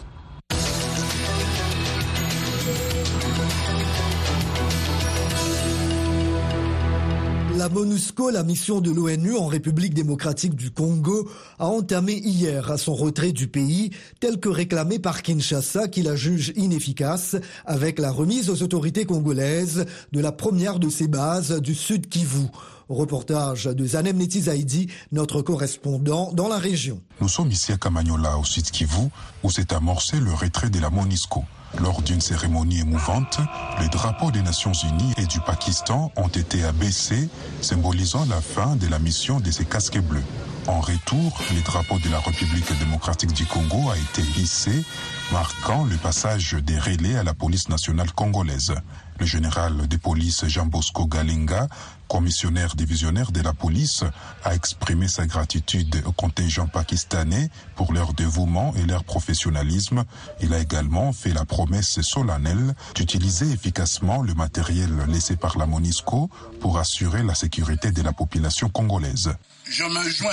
MONUSCO, 7.77 8.31
la 8.31 8.41
mission 8.41 8.81
de 8.81 8.89
l'ONU 8.89 9.37
en 9.37 9.45
République 9.45 9.93
démocratique 9.93 10.55
du 10.55 10.71
Congo, 10.71 11.29
a 11.59 11.67
entamé 11.67 12.13
hier 12.13 12.73
son 12.79 12.95
retrait 12.95 13.33
du 13.33 13.47
pays, 13.47 13.91
tel 14.19 14.39
que 14.39 14.49
réclamé 14.49 14.97
par 14.97 15.21
Kinshasa, 15.21 15.87
qui 15.87 16.01
la 16.01 16.15
juge 16.15 16.53
inefficace, 16.55 17.35
avec 17.67 17.99
la 17.99 18.11
remise 18.11 18.49
aux 18.49 18.63
autorités 18.63 19.05
congolaises 19.05 19.85
de 20.11 20.19
la 20.19 20.31
première 20.31 20.79
de 20.79 20.89
ses 20.89 21.07
bases 21.07 21.61
du 21.61 21.75
Sud 21.75 22.09
Kivu. 22.09 22.47
Reportage 22.89 23.65
de 23.65 23.85
Zanem 23.85 24.17
Netizaidi, 24.17 24.87
notre 25.11 25.43
correspondant 25.43 26.33
dans 26.33 26.47
la 26.47 26.57
région. 26.57 26.99
Nous 27.21 27.29
sommes 27.29 27.51
ici 27.51 27.73
à 27.73 27.77
Kamanyola, 27.77 28.39
au 28.39 28.43
Sud 28.43 28.71
Kivu, 28.71 29.09
où 29.43 29.51
s'est 29.51 29.71
amorcé 29.71 30.19
le 30.19 30.33
retrait 30.33 30.71
de 30.71 30.79
la 30.79 30.89
MONUSCO. 30.89 31.43
Lors 31.79 32.01
d'une 32.01 32.21
cérémonie 32.21 32.79
émouvante, 32.79 33.39
les 33.79 33.87
drapeaux 33.89 34.31
des 34.31 34.41
Nations 34.41 34.73
Unies 34.73 35.13
et 35.17 35.25
du 35.25 35.39
Pakistan 35.39 36.11
ont 36.15 36.27
été 36.27 36.63
abaissés, 36.63 37.29
symbolisant 37.61 38.25
la 38.25 38.41
fin 38.41 38.75
de 38.75 38.87
la 38.87 38.99
mission 38.99 39.39
de 39.39 39.51
ces 39.51 39.65
casques 39.65 39.99
bleus. 39.99 40.23
En 40.67 40.81
retour, 40.81 41.37
le 41.53 41.61
drapeau 41.61 41.99
de 41.99 42.09
la 42.09 42.19
République 42.19 42.77
démocratique 42.79 43.31
du 43.33 43.45
Congo 43.45 43.89
a 43.89 43.97
été 43.97 44.21
hissé, 44.39 44.83
marquant 45.31 45.85
le 45.85 45.95
passage 45.97 46.53
des 46.53 46.79
relais 46.79 47.15
à 47.15 47.23
la 47.23 47.33
police 47.33 47.69
nationale 47.69 48.11
congolaise. 48.11 48.73
Le 49.19 49.25
général 49.25 49.87
de 49.87 49.97
police 49.97 50.45
Jean 50.47 50.67
Bosco 50.67 51.07
Galinga, 51.07 51.67
commissionnaire 52.07 52.75
divisionnaire 52.75 53.31
de 53.31 53.41
la 53.41 53.53
police, 53.53 54.03
a 54.43 54.53
exprimé 54.53 55.07
sa 55.07 55.25
gratitude 55.25 56.03
au 56.05 56.11
contingent 56.11 56.67
pakistanais 56.67 57.49
pour 57.75 57.93
leur 57.93 58.13
dévouement 58.13 58.73
et 58.75 58.85
leur 58.85 59.03
professionnalisme. 59.03 60.03
Il 60.41 60.53
a 60.53 60.59
également 60.59 61.13
fait 61.13 61.33
la 61.33 61.45
promesse 61.45 61.99
solennelle 62.01 62.75
d'utiliser 62.93 63.51
efficacement 63.51 64.21
le 64.21 64.35
matériel 64.35 64.95
laissé 65.07 65.35
par 65.35 65.57
la 65.57 65.65
MONISCO 65.65 66.29
pour 66.59 66.77
assurer 66.77 67.23
la 67.23 67.33
sécurité 67.33 67.91
de 67.91 68.03
la 68.03 68.13
population 68.13 68.69
congolaise. 68.69 69.33
Je 69.65 69.83
me 69.83 70.09
joins 70.09 70.31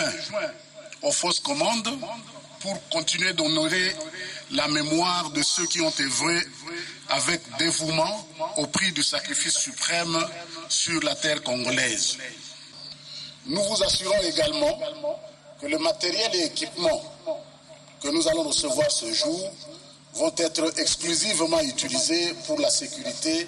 aux 1.02 1.12
fausses 1.12 1.40
commandes 1.40 1.88
pour 2.64 2.88
continuer 2.88 3.34
d'honorer 3.34 3.94
la 4.52 4.66
mémoire 4.68 5.28
de 5.32 5.42
ceux 5.42 5.66
qui 5.66 5.82
ont 5.82 5.92
œuvré 6.00 6.38
avec 7.10 7.42
dévouement 7.58 8.26
au 8.56 8.66
prix 8.66 8.90
du 8.92 9.02
sacrifice 9.02 9.58
suprême 9.58 10.18
sur 10.70 11.02
la 11.02 11.14
terre 11.14 11.42
congolaise. 11.42 12.16
Nous 13.44 13.62
vous 13.62 13.82
assurons 13.82 14.18
également 14.22 14.80
que 15.60 15.66
le 15.66 15.76
matériel 15.76 16.34
et 16.36 16.44
équipement 16.46 17.02
que 18.02 18.08
nous 18.08 18.26
allons 18.28 18.44
recevoir 18.44 18.90
ce 18.90 19.12
jour 19.12 19.52
vont 20.14 20.32
être 20.38 20.72
exclusivement 20.78 21.60
utilisés 21.60 22.32
pour 22.46 22.58
la 22.58 22.70
sécurité 22.70 23.46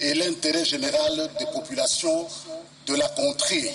et 0.00 0.14
l'intérêt 0.14 0.64
général 0.64 1.30
des 1.38 1.46
populations 1.46 2.26
de 2.86 2.94
la 2.94 3.08
contrée. 3.08 3.70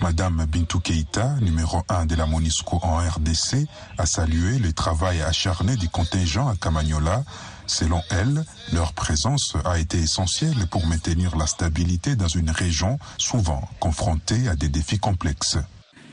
Madame 0.00 0.46
Bintou 0.46 0.80
Keita, 0.80 1.34
numéro 1.40 1.82
1 1.88 2.06
de 2.06 2.14
la 2.14 2.26
MONUSCO 2.26 2.78
en 2.82 2.98
RDC, 2.98 3.66
a 3.98 4.06
salué 4.06 4.58
le 4.58 4.72
travail 4.72 5.20
acharné 5.22 5.76
du 5.76 5.88
contingent 5.88 6.48
à 6.48 6.54
Camagnola. 6.56 7.24
Selon 7.66 8.00
elle, 8.10 8.44
leur 8.72 8.92
présence 8.92 9.54
a 9.64 9.78
été 9.78 9.98
essentielle 9.98 10.66
pour 10.70 10.86
maintenir 10.86 11.36
la 11.36 11.46
stabilité 11.46 12.16
dans 12.16 12.28
une 12.28 12.50
région 12.50 12.98
souvent 13.18 13.68
confrontée 13.80 14.48
à 14.48 14.54
des 14.54 14.68
défis 14.68 14.98
complexes. 14.98 15.58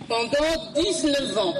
Pendant 0.09 0.73
19 0.75 1.37
ans, 1.37 1.53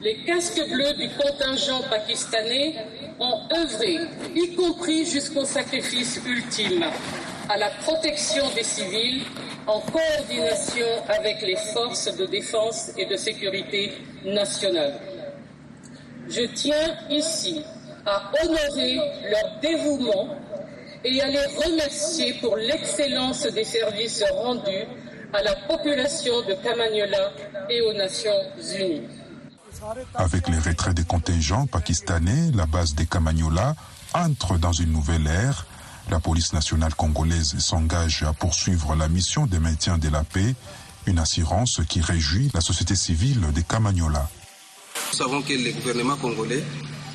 les 0.00 0.24
casques 0.24 0.62
bleus 0.70 0.94
du 0.94 1.10
contingent 1.16 1.82
pakistanais 1.90 2.76
ont 3.20 3.40
œuvré, 3.54 3.98
y 4.34 4.54
compris 4.54 5.04
jusqu'au 5.04 5.44
sacrifice 5.44 6.20
ultime, 6.26 6.84
à 7.48 7.58
la 7.58 7.68
protection 7.82 8.44
des 8.54 8.62
civils 8.62 9.22
en 9.66 9.80
coordination 9.80 10.86
avec 11.08 11.42
les 11.42 11.56
forces 11.56 12.16
de 12.16 12.26
défense 12.26 12.92
et 12.96 13.04
de 13.04 13.16
sécurité 13.16 13.92
nationale. 14.24 14.94
Je 16.28 16.42
tiens 16.54 16.96
ici 17.10 17.62
à 18.06 18.30
honorer 18.42 18.96
leur 19.30 19.60
dévouement 19.60 20.36
et 21.04 21.20
à 21.20 21.28
les 21.28 21.46
remercier 21.64 22.34
pour 22.34 22.56
l'excellence 22.56 23.42
des 23.46 23.64
services 23.64 24.24
rendus 24.32 24.86
à 25.32 25.42
la 25.42 25.54
population 25.68 26.40
de 26.42 26.54
Camagnola 26.54 27.32
et 27.68 27.80
aux 27.82 27.92
Nations 27.92 28.42
Unies. 28.78 29.19
Avec 30.14 30.48
les 30.48 30.58
retraits 30.58 30.94
des 30.94 31.04
contingents 31.04 31.66
pakistanais, 31.66 32.50
la 32.54 32.66
base 32.66 32.94
des 32.94 33.06
Camagnola 33.06 33.74
entre 34.14 34.58
dans 34.58 34.72
une 34.72 34.92
nouvelle 34.92 35.26
ère. 35.26 35.66
La 36.10 36.20
police 36.20 36.52
nationale 36.52 36.94
congolaise 36.94 37.58
s'engage 37.58 38.22
à 38.24 38.32
poursuivre 38.32 38.96
la 38.96 39.08
mission 39.08 39.46
de 39.46 39.58
maintien 39.58 39.98
de 39.98 40.08
la 40.08 40.24
paix, 40.24 40.54
une 41.06 41.18
assurance 41.18 41.80
qui 41.88 42.00
réjouit 42.00 42.50
la 42.52 42.60
société 42.60 42.96
civile 42.96 43.40
des 43.54 43.62
Camagnola. 43.62 44.28
Nous 45.12 45.18
savons 45.18 45.42
que 45.42 45.52
le 45.52 45.72
gouvernement 45.72 46.16
congolais 46.16 46.64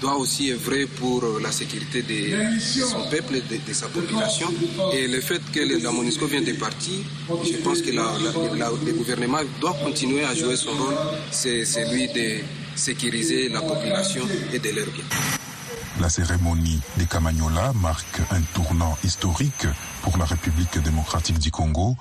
doit 0.06 0.18
aussi 0.18 0.52
œuvrer 0.52 0.86
pour 0.86 1.24
la 1.42 1.52
sécurité 1.52 2.04
de 2.04 2.60
son 2.60 3.02
peuple, 3.10 3.42
de, 3.50 3.58
de 3.68 3.74
sa 3.74 3.88
population. 3.88 4.48
Et 4.94 5.08
le 5.08 5.20
fait 5.20 5.42
que 5.52 5.62
la 5.84 5.92
MONUSCO 5.92 6.28
vient 6.28 6.42
de 6.44 6.54
partir, 6.54 7.00
je 7.44 7.58
pense 7.64 7.82
que 7.82 7.92
la, 7.92 8.08
la, 8.56 8.70
le 8.86 8.94
gouvernement 8.94 9.40
doit 9.60 9.76
continuer 9.84 10.24
à 10.24 10.36
jouer 10.36 10.56
son 10.56 10.72
rôle, 10.72 10.96
c'est 11.32 11.66
celui 11.66 12.08
de 12.08 12.28
sécuriser 12.76 13.50
la 13.50 13.62
population 13.62 14.24
et 14.54 14.60
de 14.60 14.70
leur 14.70 14.86
bien. 14.96 15.04
La 16.00 16.10
cérémonie 16.10 16.82
des 16.98 17.06
Camagnola 17.06 17.72
marque 17.82 18.20
un 18.30 18.42
tournant 18.54 18.98
historique 19.04 19.66
pour 20.04 20.18
la 20.18 20.26
République 20.26 20.78
démocratique 20.84 21.40
du 21.40 21.50
Congo. 21.52 21.96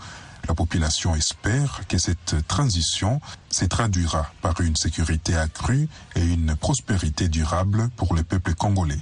La 0.46 0.54
population 0.54 1.14
espère 1.14 1.82
que 1.88 1.96
cette 1.96 2.46
transition 2.46 3.20
se 3.50 3.64
traduira 3.64 4.30
par 4.42 4.60
une 4.60 4.76
sécurité 4.76 5.36
accrue 5.36 5.88
et 6.16 6.24
une 6.24 6.54
prospérité 6.54 7.28
durable 7.28 7.88
pour 7.96 8.14
le 8.14 8.22
peuple 8.24 8.54
congolais. 8.54 9.00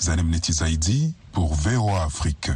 Zanem 0.00 0.30
Netizaidi 0.30 1.14
pour 1.32 1.54
VOA 1.54 2.04
Afrique. 2.04 2.50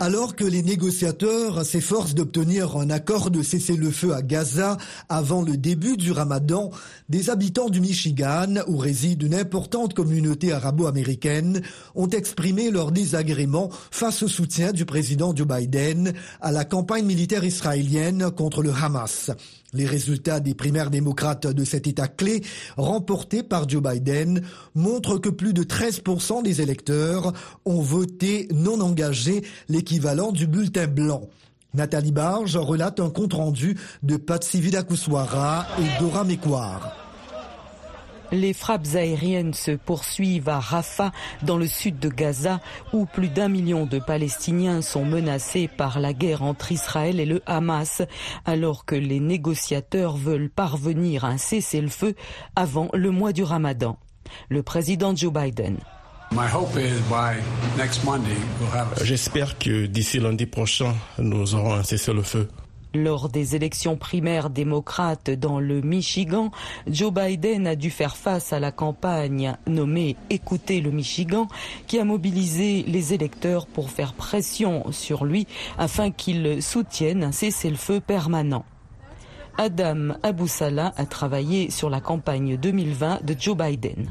Alors 0.00 0.34
que 0.34 0.44
les 0.44 0.62
négociateurs 0.62 1.64
s'efforcent 1.64 2.14
d'obtenir 2.14 2.76
un 2.76 2.90
accord 2.90 3.30
de 3.30 3.42
cessez-le-feu 3.42 4.12
à 4.12 4.22
Gaza 4.22 4.76
avant 5.08 5.40
le 5.40 5.56
début 5.56 5.96
du 5.96 6.10
ramadan, 6.10 6.70
des 7.08 7.30
habitants 7.30 7.70
du 7.70 7.80
Michigan, 7.80 8.56
où 8.66 8.76
réside 8.76 9.22
une 9.22 9.36
importante 9.36 9.94
communauté 9.94 10.52
arabo-américaine, 10.52 11.62
ont 11.94 12.08
exprimé 12.08 12.70
leur 12.70 12.90
désagrément 12.90 13.70
face 13.92 14.24
au 14.24 14.28
soutien 14.28 14.72
du 14.72 14.84
président 14.84 15.34
Joe 15.34 15.46
Biden 15.46 16.12
à 16.40 16.50
la 16.50 16.64
campagne 16.64 17.06
militaire 17.06 17.44
israélienne 17.44 18.30
contre 18.32 18.62
le 18.62 18.72
Hamas. 18.72 19.30
Les 19.74 19.86
résultats 19.86 20.38
des 20.38 20.54
primaires 20.54 20.90
démocrates 20.90 21.48
de 21.48 21.64
cet 21.64 21.88
État 21.88 22.06
clé, 22.06 22.42
remportés 22.76 23.42
par 23.42 23.68
Joe 23.68 23.82
Biden, 23.82 24.42
montrent 24.76 25.18
que 25.18 25.28
plus 25.28 25.52
de 25.52 25.64
13% 25.64 26.44
des 26.44 26.60
électeurs 26.60 27.32
ont 27.64 27.80
voté 27.82 28.46
non 28.54 28.80
engagé, 28.80 29.42
l'équivalent 29.84 30.32
du 30.32 30.46
bulletin 30.46 30.86
blanc. 30.86 31.28
Nathalie 31.74 32.10
Barge 32.10 32.56
relate 32.56 33.00
un 33.00 33.10
compte-rendu 33.10 33.76
de 34.02 34.16
Patsy 34.16 34.58
Vidakuswara 34.58 35.66
et 35.78 36.00
Dora 36.00 36.24
Mekwar. 36.24 36.96
Les 38.32 38.54
frappes 38.54 38.94
aériennes 38.94 39.52
se 39.52 39.72
poursuivent 39.72 40.48
à 40.48 40.58
Rafah, 40.58 41.12
dans 41.42 41.58
le 41.58 41.66
sud 41.66 41.98
de 41.98 42.08
Gaza, 42.08 42.62
où 42.94 43.04
plus 43.04 43.28
d'un 43.28 43.48
million 43.48 43.84
de 43.84 43.98
Palestiniens 43.98 44.80
sont 44.80 45.04
menacés 45.04 45.68
par 45.68 46.00
la 46.00 46.14
guerre 46.14 46.42
entre 46.42 46.72
Israël 46.72 47.20
et 47.20 47.26
le 47.26 47.42
Hamas, 47.44 48.00
alors 48.46 48.86
que 48.86 48.94
les 48.94 49.20
négociateurs 49.20 50.16
veulent 50.16 50.48
parvenir 50.48 51.26
à 51.26 51.28
un 51.28 51.36
cessez-le-feu 51.36 52.14
avant 52.56 52.88
le 52.94 53.10
mois 53.10 53.34
du 53.34 53.42
Ramadan. 53.42 53.98
Le 54.48 54.62
président 54.62 55.14
Joe 55.14 55.30
Biden. 55.30 55.76
J'espère 59.02 59.56
que 59.56 59.86
d'ici 59.86 60.18
lundi 60.18 60.46
prochain, 60.46 60.92
nous 61.18 61.54
aurons 61.54 61.74
un 61.74 61.84
cessez-le-feu. 61.84 62.48
Lors 62.92 63.28
des 63.28 63.54
élections 63.54 63.96
primaires 63.96 64.50
démocrates 64.50 65.30
dans 65.30 65.60
le 65.60 65.80
Michigan, 65.80 66.50
Joe 66.88 67.12
Biden 67.12 67.68
a 67.68 67.76
dû 67.76 67.90
faire 67.90 68.16
face 68.16 68.52
à 68.52 68.58
la 68.58 68.72
campagne 68.72 69.56
nommée 69.68 70.16
Écoutez 70.28 70.80
le 70.80 70.90
Michigan, 70.90 71.46
qui 71.86 72.00
a 72.00 72.04
mobilisé 72.04 72.82
les 72.82 73.14
électeurs 73.14 73.68
pour 73.68 73.90
faire 73.90 74.12
pression 74.12 74.90
sur 74.90 75.24
lui 75.24 75.46
afin 75.78 76.10
qu'il 76.10 76.60
soutienne 76.60 77.22
un 77.22 77.32
cessez-le-feu 77.32 78.00
permanent. 78.00 78.64
Adam 79.56 80.14
Aboussala 80.24 80.94
a 80.96 81.06
travaillé 81.06 81.70
sur 81.70 81.90
la 81.90 82.00
campagne 82.00 82.56
2020 82.56 83.24
de 83.24 83.36
Joe 83.38 83.56
Biden. 83.56 84.10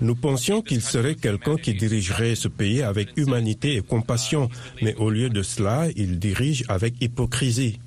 Nous 0.00 0.14
pensions 0.14 0.62
qu'il 0.62 0.82
serait 0.82 1.14
quelqu'un 1.14 1.56
qui 1.56 1.74
dirigerait 1.74 2.34
ce 2.34 2.48
pays 2.48 2.82
avec 2.82 3.08
humanité 3.16 3.76
et 3.76 3.82
compassion, 3.82 4.48
mais 4.82 4.94
au 4.96 5.10
lieu 5.10 5.28
de 5.28 5.42
cela, 5.42 5.86
il 5.96 6.18
dirige 6.18 6.64
avec 6.68 6.94
hypocrisie. 7.00 7.78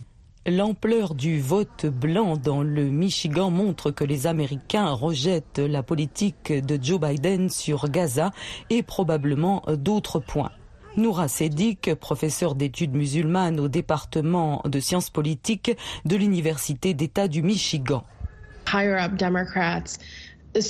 L'ampleur 0.46 1.16
du 1.16 1.40
vote 1.40 1.86
blanc 1.86 2.38
dans 2.38 2.64
le 2.64 2.86
Michigan 2.86 3.52
montre 3.52 3.92
que 3.92 4.04
les 4.04 4.26
Américains 4.26 4.90
rejettent 4.90 5.60
la 5.60 5.84
politique 5.84 6.52
de 6.52 6.80
Joe 6.82 7.00
Biden 7.00 7.50
sur 7.50 7.90
Gaza 7.90 8.32
et 8.70 8.82
probablement 8.82 9.64
d'autres 9.78 10.20
points. 10.20 10.52
Noura 10.98 11.28
Sedik, 11.28 11.94
professeur 11.96 12.56
d'études 12.56 12.96
musulmanes 12.96 13.60
au 13.60 13.68
département 13.68 14.62
de 14.66 14.80
sciences 14.80 15.10
politiques 15.10 15.72
de 16.06 16.16
l'Université 16.16 16.94
d'État 16.94 17.28
du 17.28 17.44
Michigan. 17.44 18.04
Les 20.56 20.62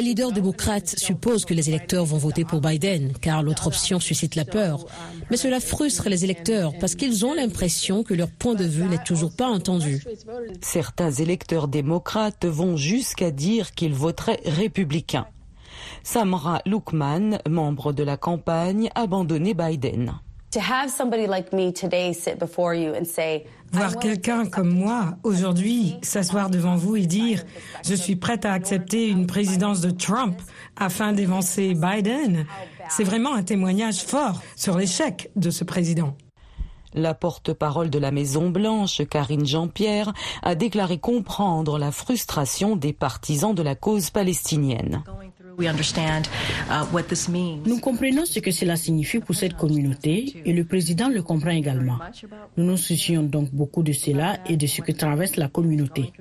leaders 0.00 0.30
démocrates 0.30 0.98
supposent 0.98 1.44
que 1.44 1.54
les 1.54 1.68
électeurs 1.68 2.04
vont 2.04 2.18
voter 2.18 2.44
pour 2.44 2.60
Biden, 2.60 3.12
car 3.20 3.42
l'autre 3.42 3.66
option 3.66 3.98
suscite 3.98 4.36
la 4.36 4.44
peur. 4.44 4.86
Mais 5.30 5.36
cela 5.36 5.58
frustre 5.58 6.08
les 6.08 6.24
électeurs 6.24 6.72
parce 6.78 6.94
qu'ils 6.94 7.26
ont 7.26 7.34
l'impression 7.34 8.04
que 8.04 8.14
leur 8.14 8.30
point 8.30 8.54
de 8.54 8.64
vue 8.64 8.84
n'est 8.84 9.02
toujours 9.02 9.32
pas 9.32 9.48
entendu. 9.48 10.04
Certains 10.62 11.10
électeurs 11.10 11.66
démocrates 11.66 12.44
vont 12.44 12.76
jusqu'à 12.76 13.32
dire 13.32 13.72
qu'ils 13.72 13.94
voteraient 13.94 14.40
républicains. 14.44 15.26
Samra 16.04 16.62
Lukman, 16.66 17.38
membre 17.48 17.92
de 17.92 18.04
la 18.04 18.16
campagne, 18.16 18.88
a 18.94 19.02
abandonné 19.02 19.54
Biden. 19.54 20.14
Voir 23.72 24.00
quelqu'un 24.00 24.46
comme 24.46 24.70
moi 24.70 25.16
aujourd'hui 25.22 25.94
s'asseoir 26.02 26.50
devant 26.50 26.74
vous 26.74 26.96
et 26.96 27.06
dire 27.06 27.44
je 27.84 27.94
suis 27.94 28.16
prête 28.16 28.44
à 28.44 28.52
accepter 28.52 29.06
une 29.06 29.28
présidence 29.28 29.80
de 29.80 29.90
Trump 29.90 30.36
afin 30.76 31.12
d'évancer 31.12 31.74
Biden, 31.74 32.46
c'est 32.88 33.04
vraiment 33.04 33.34
un 33.34 33.44
témoignage 33.44 34.02
fort 34.02 34.42
sur 34.56 34.76
l'échec 34.76 35.30
de 35.36 35.50
ce 35.50 35.62
président. 35.62 36.16
La 36.94 37.14
porte-parole 37.14 37.88
de 37.88 38.00
la 38.00 38.10
Maison-Blanche, 38.10 39.02
Karine 39.08 39.46
Jean-Pierre, 39.46 40.12
a 40.42 40.56
déclaré 40.56 40.98
comprendre 40.98 41.78
la 41.78 41.92
frustration 41.92 42.74
des 42.74 42.92
partisans 42.92 43.54
de 43.54 43.62
la 43.62 43.76
cause 43.76 44.10
palestinienne. 44.10 45.04
Nous 47.66 47.80
comprenons 47.80 48.24
ce 48.26 48.40
que 48.40 48.50
cela 48.50 48.76
signifie 48.76 49.20
pour 49.20 49.34
cette 49.34 49.54
communauté 49.56 50.42
et 50.44 50.52
le 50.52 50.64
président 50.64 51.08
le 51.08 51.22
comprend 51.22 51.50
également. 51.50 51.98
Nous 52.56 52.64
nous 52.64 52.76
soucions 52.76 53.22
donc 53.22 53.50
beaucoup 53.52 53.82
de 53.82 53.92
cela 53.92 54.38
et 54.46 54.56
de 54.56 54.66
ce 54.66 54.80
que 54.80 54.92
traverse 54.92 55.36
la 55.36 55.48
communauté. 55.48 56.12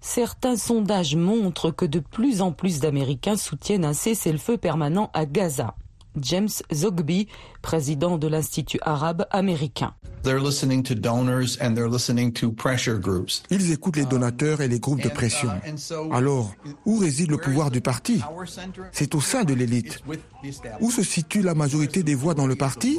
Certains 0.00 0.56
sondages 0.56 1.16
montrent 1.16 1.70
que 1.70 1.86
de 1.86 1.98
plus 1.98 2.42
en 2.42 2.52
plus 2.52 2.78
d'Américains 2.78 3.36
soutiennent 3.36 3.86
un 3.86 3.94
cessez-le-feu 3.94 4.58
permanent 4.58 5.10
à 5.14 5.24
Gaza. 5.24 5.74
James 6.20 6.48
Zogby, 6.72 7.28
président 7.62 8.18
de 8.18 8.28
l'Institut 8.28 8.78
arabe 8.82 9.26
américain. 9.30 9.94
Ils 13.50 13.72
écoutent 13.72 13.96
les 13.96 14.06
donateurs 14.06 14.60
et 14.62 14.68
les 14.68 14.80
groupes 14.80 15.02
de 15.02 15.08
pression. 15.10 15.50
Alors, 16.12 16.54
où 16.86 16.96
réside 16.96 17.30
le 17.30 17.36
pouvoir 17.36 17.70
du 17.70 17.82
parti? 17.82 18.22
C'est 18.92 19.14
au 19.14 19.20
sein 19.20 19.44
de 19.44 19.52
l'élite. 19.52 19.98
Où 20.80 20.90
se 20.90 21.02
situe 21.02 21.42
la 21.42 21.54
majorité 21.54 22.02
des 22.02 22.14
voix 22.14 22.32
dans 22.32 22.46
le 22.46 22.56
parti? 22.56 22.98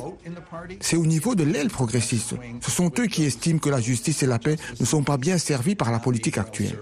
C'est 0.82 0.98
au 0.98 1.06
niveau 1.06 1.34
de 1.34 1.44
l'aile 1.44 1.70
progressiste. 1.70 2.36
Ce 2.62 2.70
sont 2.70 2.92
eux 3.00 3.08
qui 3.08 3.24
estiment 3.24 3.60
que 3.60 3.70
la 3.70 3.82
justice 3.82 4.22
et 4.22 4.28
la 4.28 4.38
paix 4.38 4.58
ne 4.80 4.86
sont 4.86 5.04
pas 5.04 5.18
bien 5.18 5.40
servis 5.40 5.76
par 5.76 5.92
la 5.92 6.00
politique 6.00 6.38
actuelle. 6.38 6.78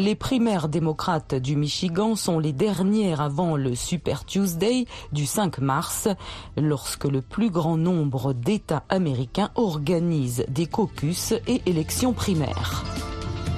Les 0.00 0.14
primaires 0.14 0.70
démocrates 0.70 1.34
du 1.34 1.56
Michigan 1.56 2.16
sont 2.16 2.38
les 2.38 2.54
dernières 2.54 3.20
avant 3.20 3.54
le 3.54 3.74
Super 3.74 4.24
Tuesday 4.24 4.86
du 5.12 5.26
5 5.26 5.58
mars, 5.58 6.08
lorsque 6.56 7.04
le 7.04 7.20
plus 7.20 7.50
grand 7.50 7.76
nombre 7.76 8.32
d'États 8.32 8.82
américains 8.88 9.50
organisent 9.56 10.46
des 10.48 10.64
caucus 10.64 11.34
et 11.46 11.60
élections 11.66 12.14
primaires. 12.14 12.82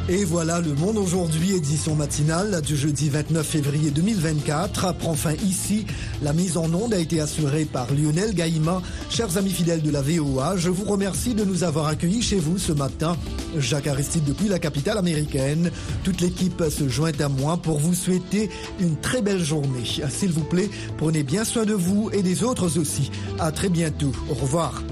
Et 0.09 0.25
voilà, 0.25 0.61
le 0.61 0.75
monde 0.75 0.99
aujourd'hui, 0.99 1.55
édition 1.55 1.95
matinale 1.95 2.61
du 2.62 2.77
jeudi 2.77 3.09
29 3.09 3.47
février 3.47 3.93
2024, 3.93 4.95
prend 4.95 5.15
fin 5.15 5.35
ici. 5.35 5.87
La 6.23 6.33
mise 6.33 6.57
en 6.57 6.75
onde 6.75 6.93
a 6.93 6.99
été 6.99 7.21
assurée 7.21 7.65
par 7.65 7.87
Lionel 7.95 8.35
Gaïma. 8.35 8.83
Chers 9.11 9.37
amis 9.37 9.53
fidèles 9.53 9.81
de 9.81 9.91
la 9.93 10.03
VOA, 10.03 10.57
je 10.57 10.71
vous 10.71 10.85
remercie 10.85 11.35
de 11.35 11.45
nous 11.45 11.62
avoir 11.62 11.87
accueillis 11.87 12.21
chez 12.21 12.41
vous 12.41 12.59
ce 12.59 12.73
matin. 12.73 13.17
Jacques 13.57 13.87
Aristide 13.87 14.25
depuis 14.25 14.49
la 14.49 14.59
capitale 14.59 14.99
américaine. 14.99 15.71
Toute 16.03 16.21
l'équipe 16.21 16.65
se 16.69 16.88
joint 16.88 17.12
à 17.21 17.29
moi 17.29 17.57
pour 17.57 17.79
vous 17.79 17.95
souhaiter 17.95 18.51
une 18.81 18.97
très 18.97 19.23
belle 19.23 19.43
journée. 19.43 19.85
S'il 20.11 20.33
vous 20.33 20.45
plaît, 20.45 20.69
prenez 20.99 21.23
bien 21.23 21.45
soin 21.45 21.65
de 21.65 21.75
vous 21.75 22.11
et 22.12 22.23
des 22.23 22.43
autres 22.43 22.77
aussi. 22.77 23.12
À 23.38 23.53
très 23.53 23.69
bientôt. 23.69 24.12
Au 24.29 24.35
revoir. 24.35 24.83